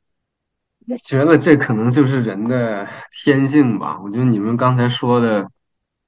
[0.87, 2.87] 我 觉得这可能就是人的
[3.23, 3.99] 天性吧。
[4.03, 5.47] 我觉得你们刚才说的，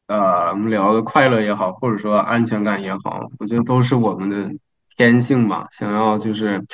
[0.08, 4.50] 呃，我们聊的快乐也好，或者说安全感也好，我觉得都是我们的
[4.96, 5.68] 天性吧。
[5.72, 6.66] 想要就是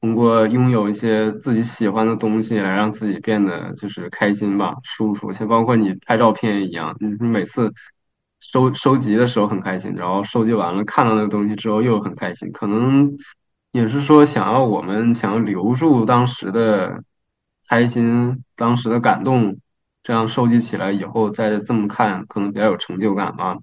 [0.00, 5.32] 通过拥有一些自己喜欢的东西来让自己变得就是开心吧、舒服。
[5.32, 7.72] 像包括你拍照片一样，你每次
[8.40, 13.16] 收收集的时候很开心，然后收集完了看到那个东西之后又很开心，可能。
[13.70, 17.04] 也是说，想要我们想要留住当时的
[17.68, 19.58] 开心、当时的感动，
[20.02, 23.58] 这样收集起来以后再这么看，可能比较有成就感吧。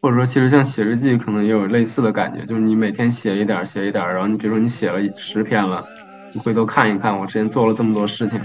[0.00, 5.84] 或者说，其实像写日记，可能也有类似的感觉，就是你每天写一点，写一点，然后你比如说你写了十篇了，
[6.32, 8.40] 你回头看一看，我之前做了这么多事情，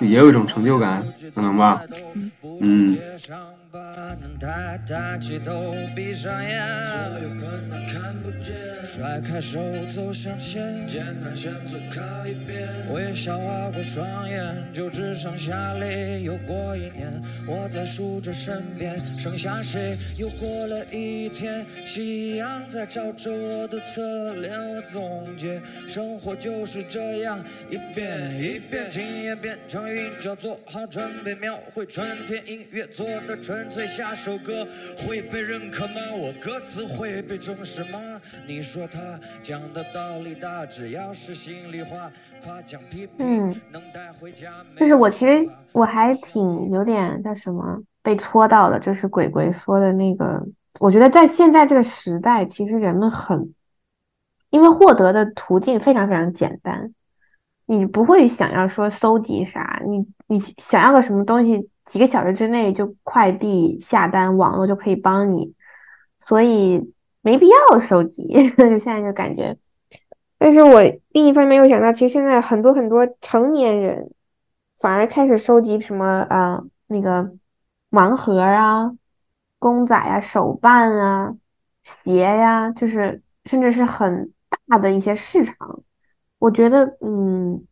[0.00, 1.82] 也有一种成就感，可能吧，
[2.60, 2.98] 嗯。
[4.20, 6.60] 能抬抬起头，闭上眼，
[7.10, 16.22] 所有困难看不见，甩开手走向前，艰难险阻靠一边，微笑划过双眼，就只剩下泪。
[16.22, 19.96] 又过一年，我在数着身边剩下谁？
[20.18, 33.86] 又过了一天，夕阳在照着我的侧脸，我总结，生活就是这样一遍一遍，今夜变成云，就做好准备描绘春天，音乐做的纯粹。
[33.86, 34.66] 下首歌
[35.06, 35.94] 会被认可吗？
[36.12, 37.98] 我歌词会被重视吗？
[38.46, 38.98] 你说他
[39.42, 42.10] 讲的道理大，只要是心里话，
[42.42, 44.52] 夸奖批评能带回家。
[44.76, 50.44] 就是我其实我还挺有点叫什么被戳到的，就是鬼鬼说的那个，
[50.80, 53.54] 我觉得在现在这个时代，其实人们很
[54.50, 56.92] 因为获得的途径非常非常简单，
[57.66, 61.70] 你不会想要说搜集啥，你你想要个什么东西。
[61.86, 65.54] 几个小时之内就快递下单，网络就可以帮你，
[66.20, 68.26] 所以没必要收集。
[68.58, 69.56] 就现在就感觉，
[70.36, 74.10] 但是我另一方面又想到，其实现在很多很多成年人
[74.76, 77.30] 反而开始收集什么啊，那个
[77.90, 78.92] 盲盒啊、
[79.60, 81.36] 公仔啊、手办啊、
[81.84, 84.32] 鞋呀，就是甚至是很
[84.68, 85.54] 大的一些市场。
[86.40, 87.64] 我觉得，嗯。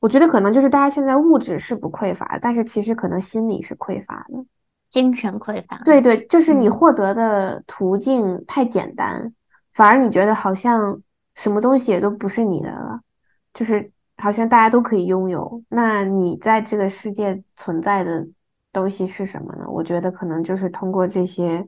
[0.00, 4.44] 我觉得可能就是大家现在物质是不匮乏，但是其实可能心理是匮乏的，
[4.88, 5.76] 精神匮乏。
[5.84, 9.34] 对对，就是你获得的途径太简单，
[9.72, 11.02] 反而你觉得好像
[11.34, 13.00] 什么东西也都不是你的了，
[13.52, 15.60] 就是好像大家都可以拥有。
[15.68, 18.24] 那你在这个世界存在的
[18.72, 19.64] 东西是什么呢？
[19.68, 21.66] 我觉得可能就是通过这些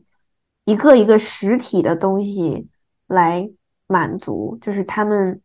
[0.66, 2.68] 一个一个实体的东西
[3.08, 3.50] 来
[3.88, 5.40] 满足，就是他们。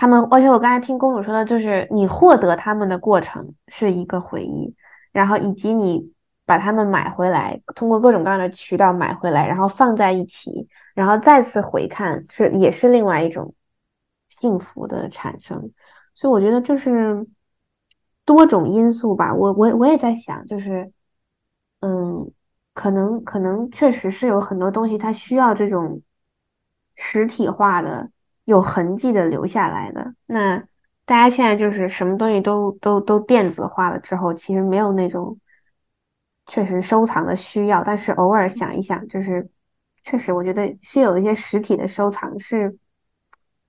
[0.00, 4.74] 他们，而且我刚才听公主说的，就是你获得他们的过程是一个回忆，
[5.12, 6.10] 然后以及你
[6.46, 13.54] 把他们买回来，通过各种各样的渠道买回来，然后放在一起，然后再次回看，是也是另外一种
[14.28, 15.70] 幸福的产生。
[16.14, 17.26] 所以我觉得就是
[18.24, 19.34] 多种因素吧。
[19.34, 20.90] 我我我也在想，就是
[21.80, 22.26] 嗯，
[22.72, 26.00] 可能可能确实是有很多东西它需要这种
[26.94, 28.10] 实体化的。
[28.50, 30.58] 有痕迹的留下来的，那
[31.04, 35.38] 大家现在就是什么东西都都都电子化了之后，其实没有那种
[36.46, 37.84] 确实收藏的需要。
[37.84, 39.48] 但是偶尔想一想，就是
[40.04, 42.76] 确实我觉得是有一些实体的收藏是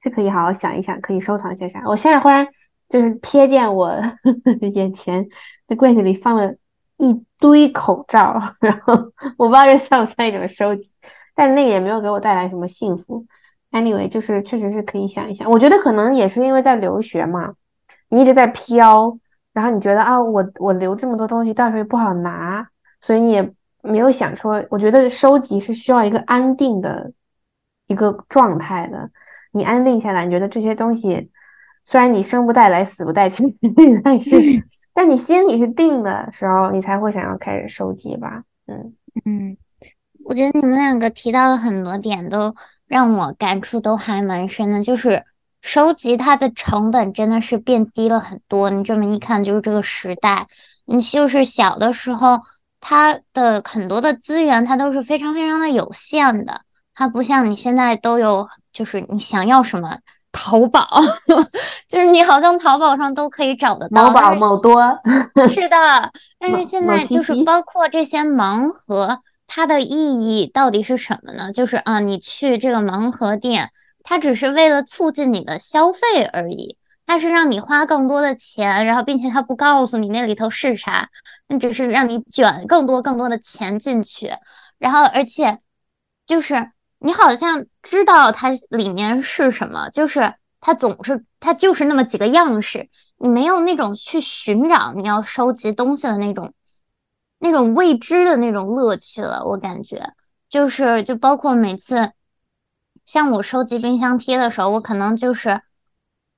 [0.02, 1.84] 是可以好好想一想，可以收藏些啥。
[1.86, 2.48] 我现在忽然
[2.90, 3.96] 就是瞥见我
[4.74, 5.28] 眼前
[5.68, 6.56] 那柜子里放了
[6.98, 8.94] 一堆口罩， 然后
[9.38, 10.92] 我不知道这算不算一种收集，
[11.36, 13.24] 但那个也没有给我带来什么幸福。
[13.72, 17.54] Anyway，就是确实是可以想一想，我觉得可能也是因为在留学嘛，
[18.10, 19.18] 你一直在飘，
[19.54, 22.68] 然后你觉得啊，我我留这么多东西，到时候不好拿，
[23.00, 27.14] 所以你也没有想说，我觉得收集是需要一个安定的
[27.88, 29.10] 一个状态的，
[29.54, 31.32] 你安定下来，你觉得这些东西
[31.86, 33.58] 虽然你生不带来，死不带去，
[34.04, 34.36] 但是
[34.94, 38.94] 但你心里是定的时候，你才会想要开始收集吧，嗯。
[39.24, 39.56] 嗯，
[40.26, 42.54] 我觉得你们两个提到的很多点都。
[42.92, 45.24] 让我感触都还蛮深的，就是
[45.62, 48.70] 收集它的成本真的是变低了很多。
[48.70, 50.46] 你这么一看，就是这个时代，
[50.84, 52.42] 你就是小的时候，
[52.82, 56.64] 它的很多的资源它都是非常非常的有限的，
[56.94, 60.00] 它不像你现在都有，就是你想要什么，
[60.34, 61.02] 淘宝，
[61.88, 64.10] 就是你好像淘宝上都可以找得到。
[64.10, 65.00] 某宝、某多。
[65.54, 69.22] 是的，但是现在就是包括这些盲盒。
[69.54, 69.90] 它的意
[70.26, 71.52] 义到底是什么呢？
[71.52, 73.72] 就是啊，你去这个盲盒店，
[74.02, 76.78] 它只是为了促进你的消费而已。
[77.06, 81.10] 它是让你花更多的钱，然后并且它不告诉你那里头是啥，
[81.48, 84.32] 那只是让你卷更多更多的钱进去，
[84.78, 85.60] 然后而且
[86.26, 92.88] 就是你好像知道它里面是什么，就是它总是它就是那么几个样式，
[93.18, 96.54] 你没有那种去寻找你要收集东西的那种
[97.42, 100.14] 那种未知的那种乐趣了，我感觉
[100.48, 102.14] 就是就包括每次。
[103.04, 105.62] 像我收集冰箱贴的时候，我可能就是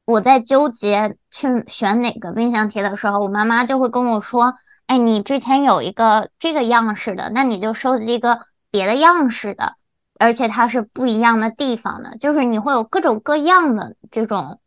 [0.06, 4.56] 我在纠结去选哪个冰箱贴的时候，我妈妈就会跟我说
[4.88, 8.40] ：“哎，你之前有一个这个样式的，那你就收集一个
[8.72, 9.76] 别的样式的，
[10.18, 14.60] 而且它是不一样的地方的，就是你会有各种各样的这种，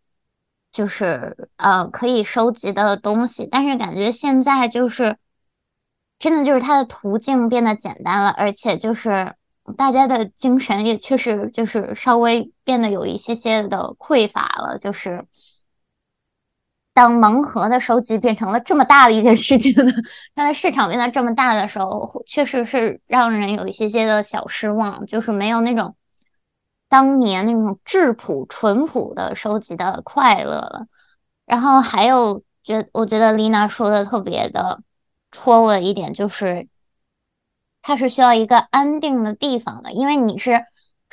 [0.70, 3.49] 就是呃可以收集的东西。
[3.51, 5.16] 但是感觉现在就是
[6.19, 9.35] 真的就是它的途径变得简单了，而且就是。
[9.77, 14.79] 大家的精神也确实就是稍微变得有一些些的匮乏了。
[14.79, 15.27] 就是
[16.93, 19.93] 当盲盒的收集变成了这么大的一件事情的，
[20.37, 25.05] 它的市场变得这么大的时候，确实是让人有一些些的小失望。
[25.05, 25.97] 就是没有那种
[26.89, 30.87] 当年那种质朴淳朴的收集的快乐了。
[31.45, 34.81] 然后还有，觉我觉得丽娜说的特别的
[35.37, 36.68] 戳我一点就是。
[37.89, 40.64] 它是需要一个安定的地方的，因为你是，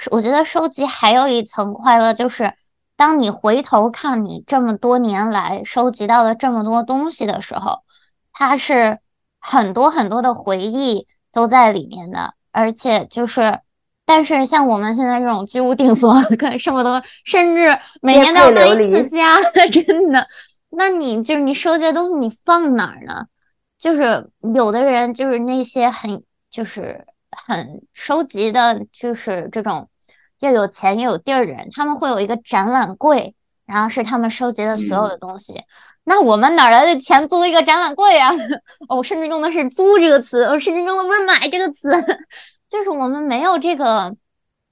[0.09, 2.53] 我觉得收集还有一层快乐，就是
[2.97, 7.83] 当你回头看你这么多年来收集到的这么多东西的时候，
[8.31, 8.97] 它是
[9.39, 13.59] 很多很多的回忆都在里面的，而且就是，
[14.03, 19.39] 但是像我们现在这种居无定所，可能生活都甚至每年都要搬一次 家，
[19.71, 20.27] 真的，
[20.71, 23.27] 那你就是你收集的东西，你放哪儿呢？
[23.83, 26.23] 就是有的人就是那些很。
[26.53, 29.89] 就是很收集的，就是这种
[30.39, 33.33] 又有钱又有地儿的人，他们会有一个展览柜，
[33.65, 35.63] 然后是他们收集的所有的东西。
[36.03, 38.29] 那我们哪来的钱租一个展览柜啊？
[38.87, 41.89] 我甚至用的是“租”这个词，我甚至用的不是“买”这个词，
[42.69, 44.15] 就是我们没有这个，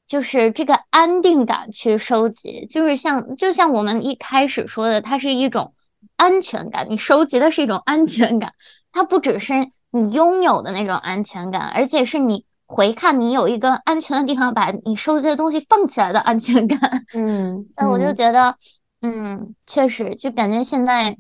[0.05, 2.67] 就是这个安定感去收集。
[2.67, 5.73] 就是像就像我们一开始说的，它是一种
[6.15, 8.53] 安全感，你收集的是一种安全感，
[8.91, 9.53] 它不只是。
[9.93, 16.79] 你拥有的那种安全感，而且是你回看你有一个安全的地方，把你收集的东西放起来的安全感。
[17.13, 18.55] 嗯，那我就觉得，
[19.01, 21.17] 嗯，确实，就感觉现在，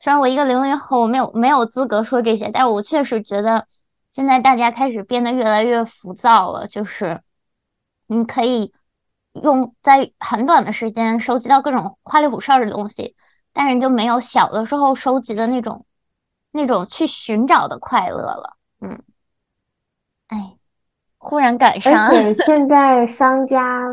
[0.00, 3.68] 虽然我一个零零后，我没有没有资格说这些，但是我确实觉得
[4.10, 6.66] 现在大家开始变得越来越浮躁了。
[6.66, 7.20] 就是
[8.08, 8.72] 你可以
[9.44, 13.14] 用在很短的时间收集到各种花里胡哨的东西，
[13.52, 15.84] 但是就没有小的时候收集的那种。
[16.50, 19.02] 那种去寻找的快乐了，嗯，
[20.28, 20.56] 哎，
[21.18, 23.86] 忽然赶上，而 且现在商家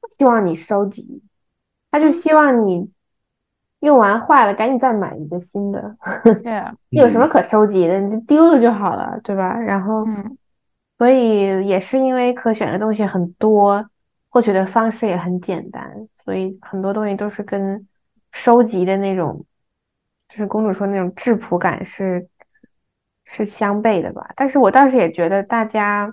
[0.00, 1.22] 不希望你收集，
[1.90, 2.90] 他就希望你
[3.80, 5.96] 用完坏了赶紧再买一个新的。
[6.42, 8.00] 对，有什么可收集的？
[8.00, 9.54] 你丢了就好了，对吧？
[9.58, 10.04] 然后，
[10.98, 13.88] 所以也是因为可选的东西很多，
[14.28, 17.86] 获取的方式也很简单，所以很多东西都是跟
[18.32, 19.44] 收集的那种。
[20.34, 22.28] 就是公主说那种质朴感是
[23.24, 24.32] 是相悖的吧？
[24.34, 26.12] 但是我倒是也觉得大家，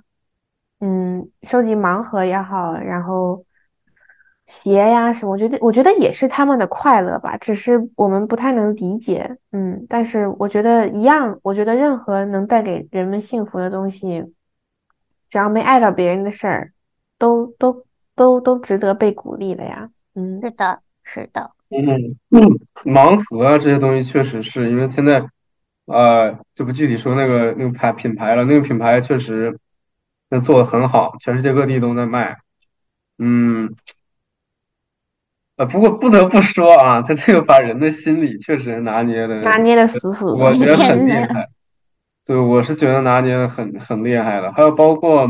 [0.79, 3.43] 嗯，收集盲盒也好，然后
[4.45, 14.23] 鞋呀什么，我觉得我觉得也是他们的快乐吧，只是我们不太能理解，嗯，但是我觉得一样，我觉得任何能带给人们幸福的东西，
[15.29, 16.73] 只要没碍到别人的事儿，
[17.17, 21.51] 都都都都值得被鼓励的呀，嗯，是的，是的。
[21.71, 22.17] 嗯，
[22.83, 25.25] 盲盒啊这些东西确实是因为现在，
[25.85, 29.57] 呃，就不具体说那个那个牌品牌了，那个品牌确实
[30.29, 32.37] 那做的很好，全世界各地都在卖。
[33.17, 33.73] 嗯，
[35.55, 41.47] 呃，不过不得不说啊，他这个把人的心理确实拿捏的拿捏的死死的，我觉得很厉害。
[42.25, 44.51] 对，我是觉得拿捏的很很厉害的。
[44.51, 45.21] 还有包括，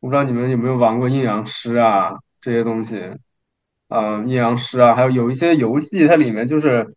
[0.00, 3.02] 我不知道你们有没有玩过阴阳师啊这些东西。
[3.92, 6.94] 呃，阴阳师啊，还有有一些游戏，它里面就是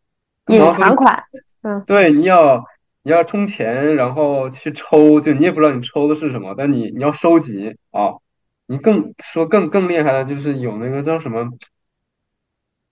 [0.48, 1.24] 隐藏款。
[1.62, 2.64] 嗯，对，你要
[3.04, 8.16] 你要充钱，然后去抽，就你也不知道你抽的是什么，但你你要收集啊。
[8.68, 11.52] 你更说更更厉害的就是有那个叫什么，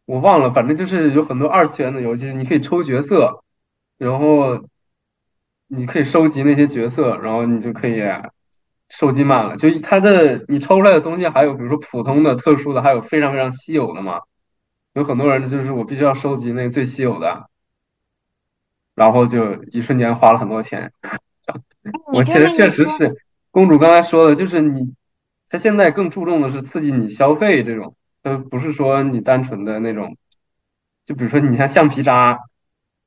[0.06, 3.44] 我忘了，反正就是有很多二次元的游戏，你可以抽角色，
[3.98, 4.68] 然后
[5.68, 8.04] 你可以收集那些角色，然后你就可以。
[8.96, 14.22] 收集满了，就它的你抽出来的东西，还有比如说普通的、特殊的，还有非常非常稀有的嘛。
[14.94, 17.50] 有很多人就是我必须要收集那个最稀有的，
[18.94, 20.94] 然后就一瞬间花了很多钱。
[22.14, 23.18] 我其实确实是
[23.50, 24.94] 公主刚才说的，就是你
[25.50, 30.18] 他现在更注重的是刺激你消费这种，呃，不是说你单纯的那种
[31.04, 32.38] 就比如说你像橡皮渣，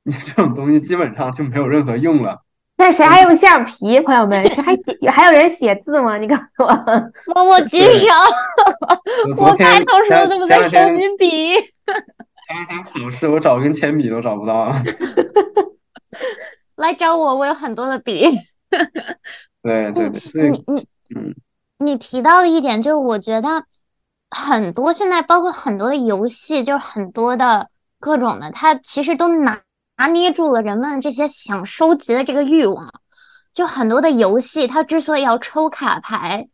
[0.03, 2.43] 你这种东西基本上就没有任何用了。
[2.79, 3.99] 但谁还用橡皮？
[4.01, 5.09] 朋友们，谁还写？
[5.09, 6.17] 还有人写字吗？
[6.17, 6.67] 你告诉我。
[7.33, 8.07] 默默举手。
[9.43, 11.53] 我 开头说怎么在收你笔？
[11.55, 14.71] 前两天考试，我找根铅笔都找不到。
[16.75, 18.29] 来找我，我有很多的笔。
[19.63, 21.35] 对对对，你你嗯，
[21.79, 23.65] 你提到的一点就是，我觉得
[24.29, 27.69] 很多现在包括很多的游戏，就是很多的
[27.99, 29.61] 各种的，它其实都拿
[29.97, 32.93] 拿捏住了人们这些想收集的这个欲望。
[33.53, 36.47] 就很多的游戏，它之所以要抽卡牌，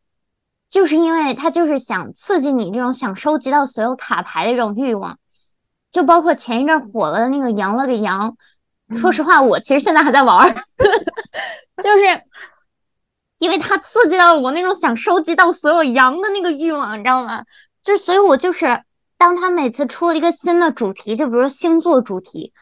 [0.69, 5.19] 就是因为它就是想刺激你这种想收集到所有卡牌的这种欲望。
[5.91, 8.35] 就包括前一阵火了的那个“羊了个羊”，
[8.95, 10.55] 说实话，我其实现在还在玩，
[11.83, 12.23] 就是
[13.37, 17.43] 因为它刺激到了我那种想收集到所有羊的那个欲望，你知道吗？
[17.83, 18.81] 就所以，我就是
[19.17, 22.53] 当他每次出了一个新的主题，就比如说星座主题，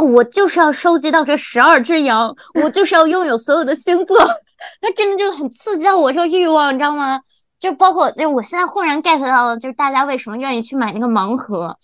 [0.00, 4.18] 我就是要收集到这十二只羊，我就是要拥有所有的星座，
[4.80, 7.20] 它真的就很刺激到我这个欲望，你知道吗？
[7.58, 11.76] 就包括就我现在忽然 get 到了，就是大家为什么愿意去买那个盲盒。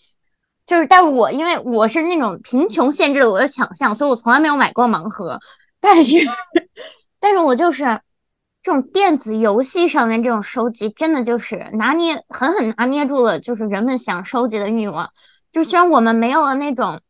[0.64, 5.38] 就是，但我因为我是那种贫穷限制了我的想象，所以我从来没有买过盲盒。
[5.80, 6.16] 但是，
[7.20, 7.84] 但是我就是
[8.62, 15.10] 这种电子游戏上面这种收集，真的就是拿捏狠狠拿捏住了，就是人们想收集的欲望。
[15.52, 17.00] 就虽然我们没有了那种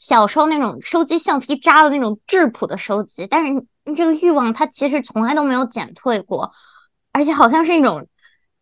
[0.00, 6.50] 小时候那种收集橡皮渣的那种质朴的收集，但是这个欲望它其实从来都没有减退过，
[7.12, 8.08] 而且好像是一种。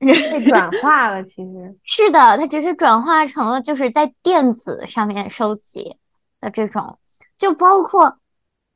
[0.00, 5.96] 被转化了，其实 是的，它只是转化成了就是在电子上面收集
[6.40, 7.00] 的这种，
[7.36, 8.16] 就包括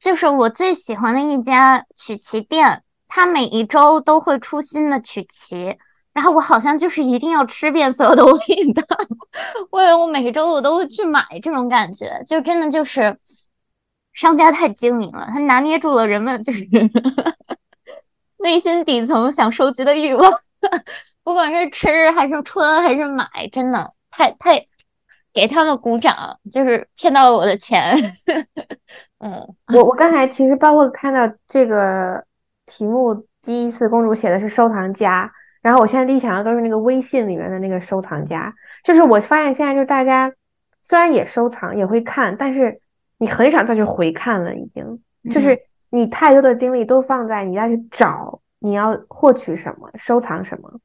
[0.00, 5.78] 就是我最喜欢的一家曲奇店，它每一周都会出新的曲奇，
[6.12, 8.84] 然后我好像就是一定要吃遍所有的 味道，
[9.70, 13.16] 我以为我每周我都会去买这种感觉，就真的就是
[14.12, 16.66] 商家太精明了，他拿捏住了人们就是
[18.38, 20.40] 内心底层想收集的欲望。
[21.24, 24.66] 不管是吃还是穿还是买，真的太太
[25.32, 27.96] 给他们鼓掌，就是骗到了我的钱。
[29.18, 32.24] 嗯，我我刚才其实包括看到这个
[32.66, 35.32] 题目，第一次公主写的是收藏家，
[35.62, 38.52] 然后我现在第一想到都是那个微信里面的那个收藏夹，
[38.84, 40.32] 就是我发现现在就大家
[40.82, 42.80] 虽然也收藏也会看，但是
[43.18, 45.00] 你很少再去回看了，已经
[45.30, 45.58] 就是
[45.90, 50.80] 你太多的精力都放在你要去找你要获取什么，收藏什么。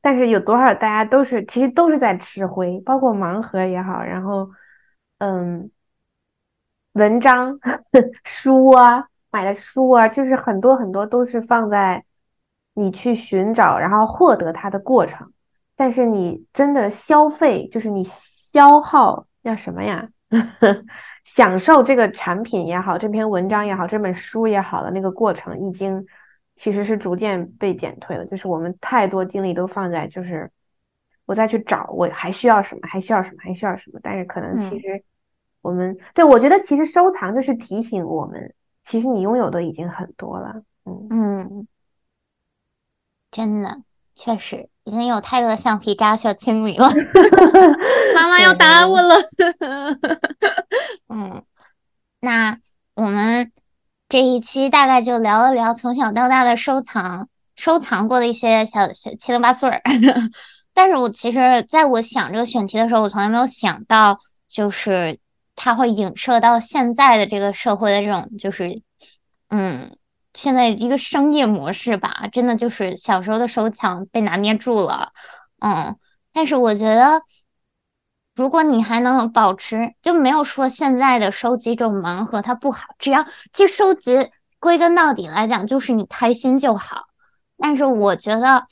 [0.00, 4.50] 但是有多少大家都是其实都是在吃灰，包括盲盒也好，然后
[5.18, 5.70] 嗯，
[6.94, 7.58] 文章
[8.24, 12.02] 书啊，买的书啊，就是很多很多都是放在
[12.74, 15.32] 你去寻找，然后获得它的过程。
[15.76, 20.06] 但是你真的消费，就是你消耗叫什么呀？
[21.24, 26.06] 享受这个产品也好，这篇文章也好，这本书也好的那个过程已经。
[26.54, 30.48] 其实是逐渐被减退了，就是我们太多精力都放在就是
[31.24, 33.98] 我再去找我还需要什么，还需要什么，还需要什么。
[34.02, 35.02] 但是可能其实
[35.62, 38.54] 我们对我觉得其实收藏就是提醒我们，
[38.84, 40.62] 其实你拥有的已经很多了。
[40.84, 41.68] 嗯嗯，
[43.32, 43.82] 真的
[44.14, 46.88] 确实已经有太多的橡皮渣需要清理了。
[48.14, 49.16] 妈妈要打我了。
[51.08, 51.42] 嗯，
[52.20, 52.58] 那
[52.94, 53.50] 我们。
[54.08, 59.80] 这一期大概就聊了聊从小到大的收藏，收藏过的一些小小七零八碎儿。
[60.74, 64.18] 但是我其实在我想这个选题的时候，我从来没有想到，
[64.50, 65.18] 就是
[65.56, 68.82] 它会影射到现在的这个社会的这种，就是
[69.48, 69.96] 嗯，
[70.34, 72.28] 现在一个商业模式吧。
[72.32, 75.12] 真的就是小时候的收藏被拿捏住了，
[75.60, 75.96] 嗯。
[76.32, 77.22] 但是我觉得。
[78.34, 82.86] 如果你还能保持，就没有说现在的收集这种盲盒它不好。
[82.98, 87.02] 只要其实收集归根到底来讲，就是你开心就好。
[87.58, 88.64] 但是我觉得，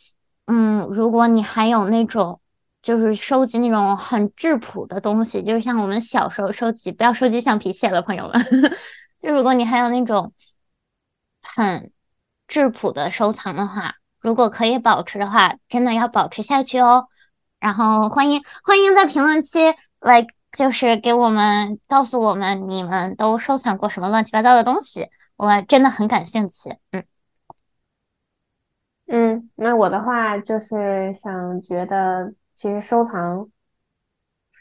[0.47, 2.41] 嗯，如果你还有那种
[2.81, 8.43] 就是收集那种很质朴的东西，就是像我们小时候收集，不要收集橡皮屑了，朋友们。
[9.21, 10.33] 就如果你还有那种
[11.55, 11.93] 很
[12.47, 17.09] 质朴的收藏的话，如果可以保持的话，真的要保持下去哦。
[17.59, 19.59] 然后欢迎欢迎在评论区
[20.01, 26.77] 来，就是给我们告诉我们你们都收藏过什么乱七八糟的东西，我真的很感兴趣。
[26.93, 27.05] 嗯
[29.13, 33.51] 嗯，那我的话就是想觉得，其实收藏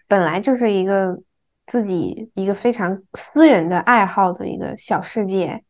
[0.08, 1.22] 本来就是一个
[1.68, 5.64] 自己一个非常私人的爱好的一个小世界，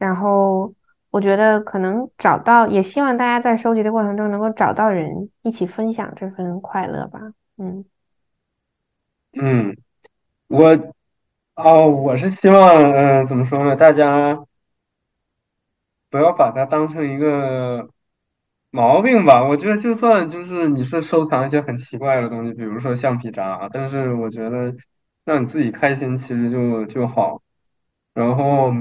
[0.00, 0.74] 然后。
[1.12, 7.18] 我觉得可能找到，也希望大家在收集的过程中能够找到人一起分享这份快乐吧。
[7.58, 7.84] 嗯
[9.32, 9.76] 嗯，
[10.46, 10.70] 我
[11.56, 13.74] 哦，我是希望，嗯，怎么说呢？
[13.74, 14.38] 大家
[16.08, 17.90] 不要把它当成一个
[18.70, 19.42] 毛病吧。
[19.44, 24.72] 我觉得，就算就是你是收藏一些很奇怪的东西，比如说橡皮渣，但是我觉得
[25.24, 27.42] 让你自己开心，其实就就好。
[28.14, 28.72] 然后，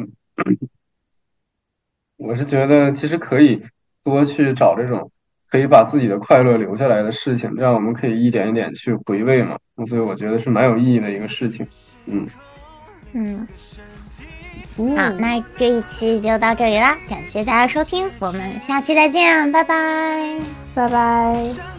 [2.20, 3.64] 我是觉得其实可以
[4.04, 5.10] 多去找这种
[5.50, 9.58] 可以把自己的快乐留下来的事情，这样我们可以一点一点去回味嘛。
[9.88, 11.66] 所以我觉得是蛮有意义的一个事情。
[12.06, 12.28] 嗯
[13.14, 13.48] 嗯，
[14.96, 20.40] 好，那这一期就到这里啦，感谢大家收听，我们下期再见，拜拜，
[20.76, 21.79] 拜拜。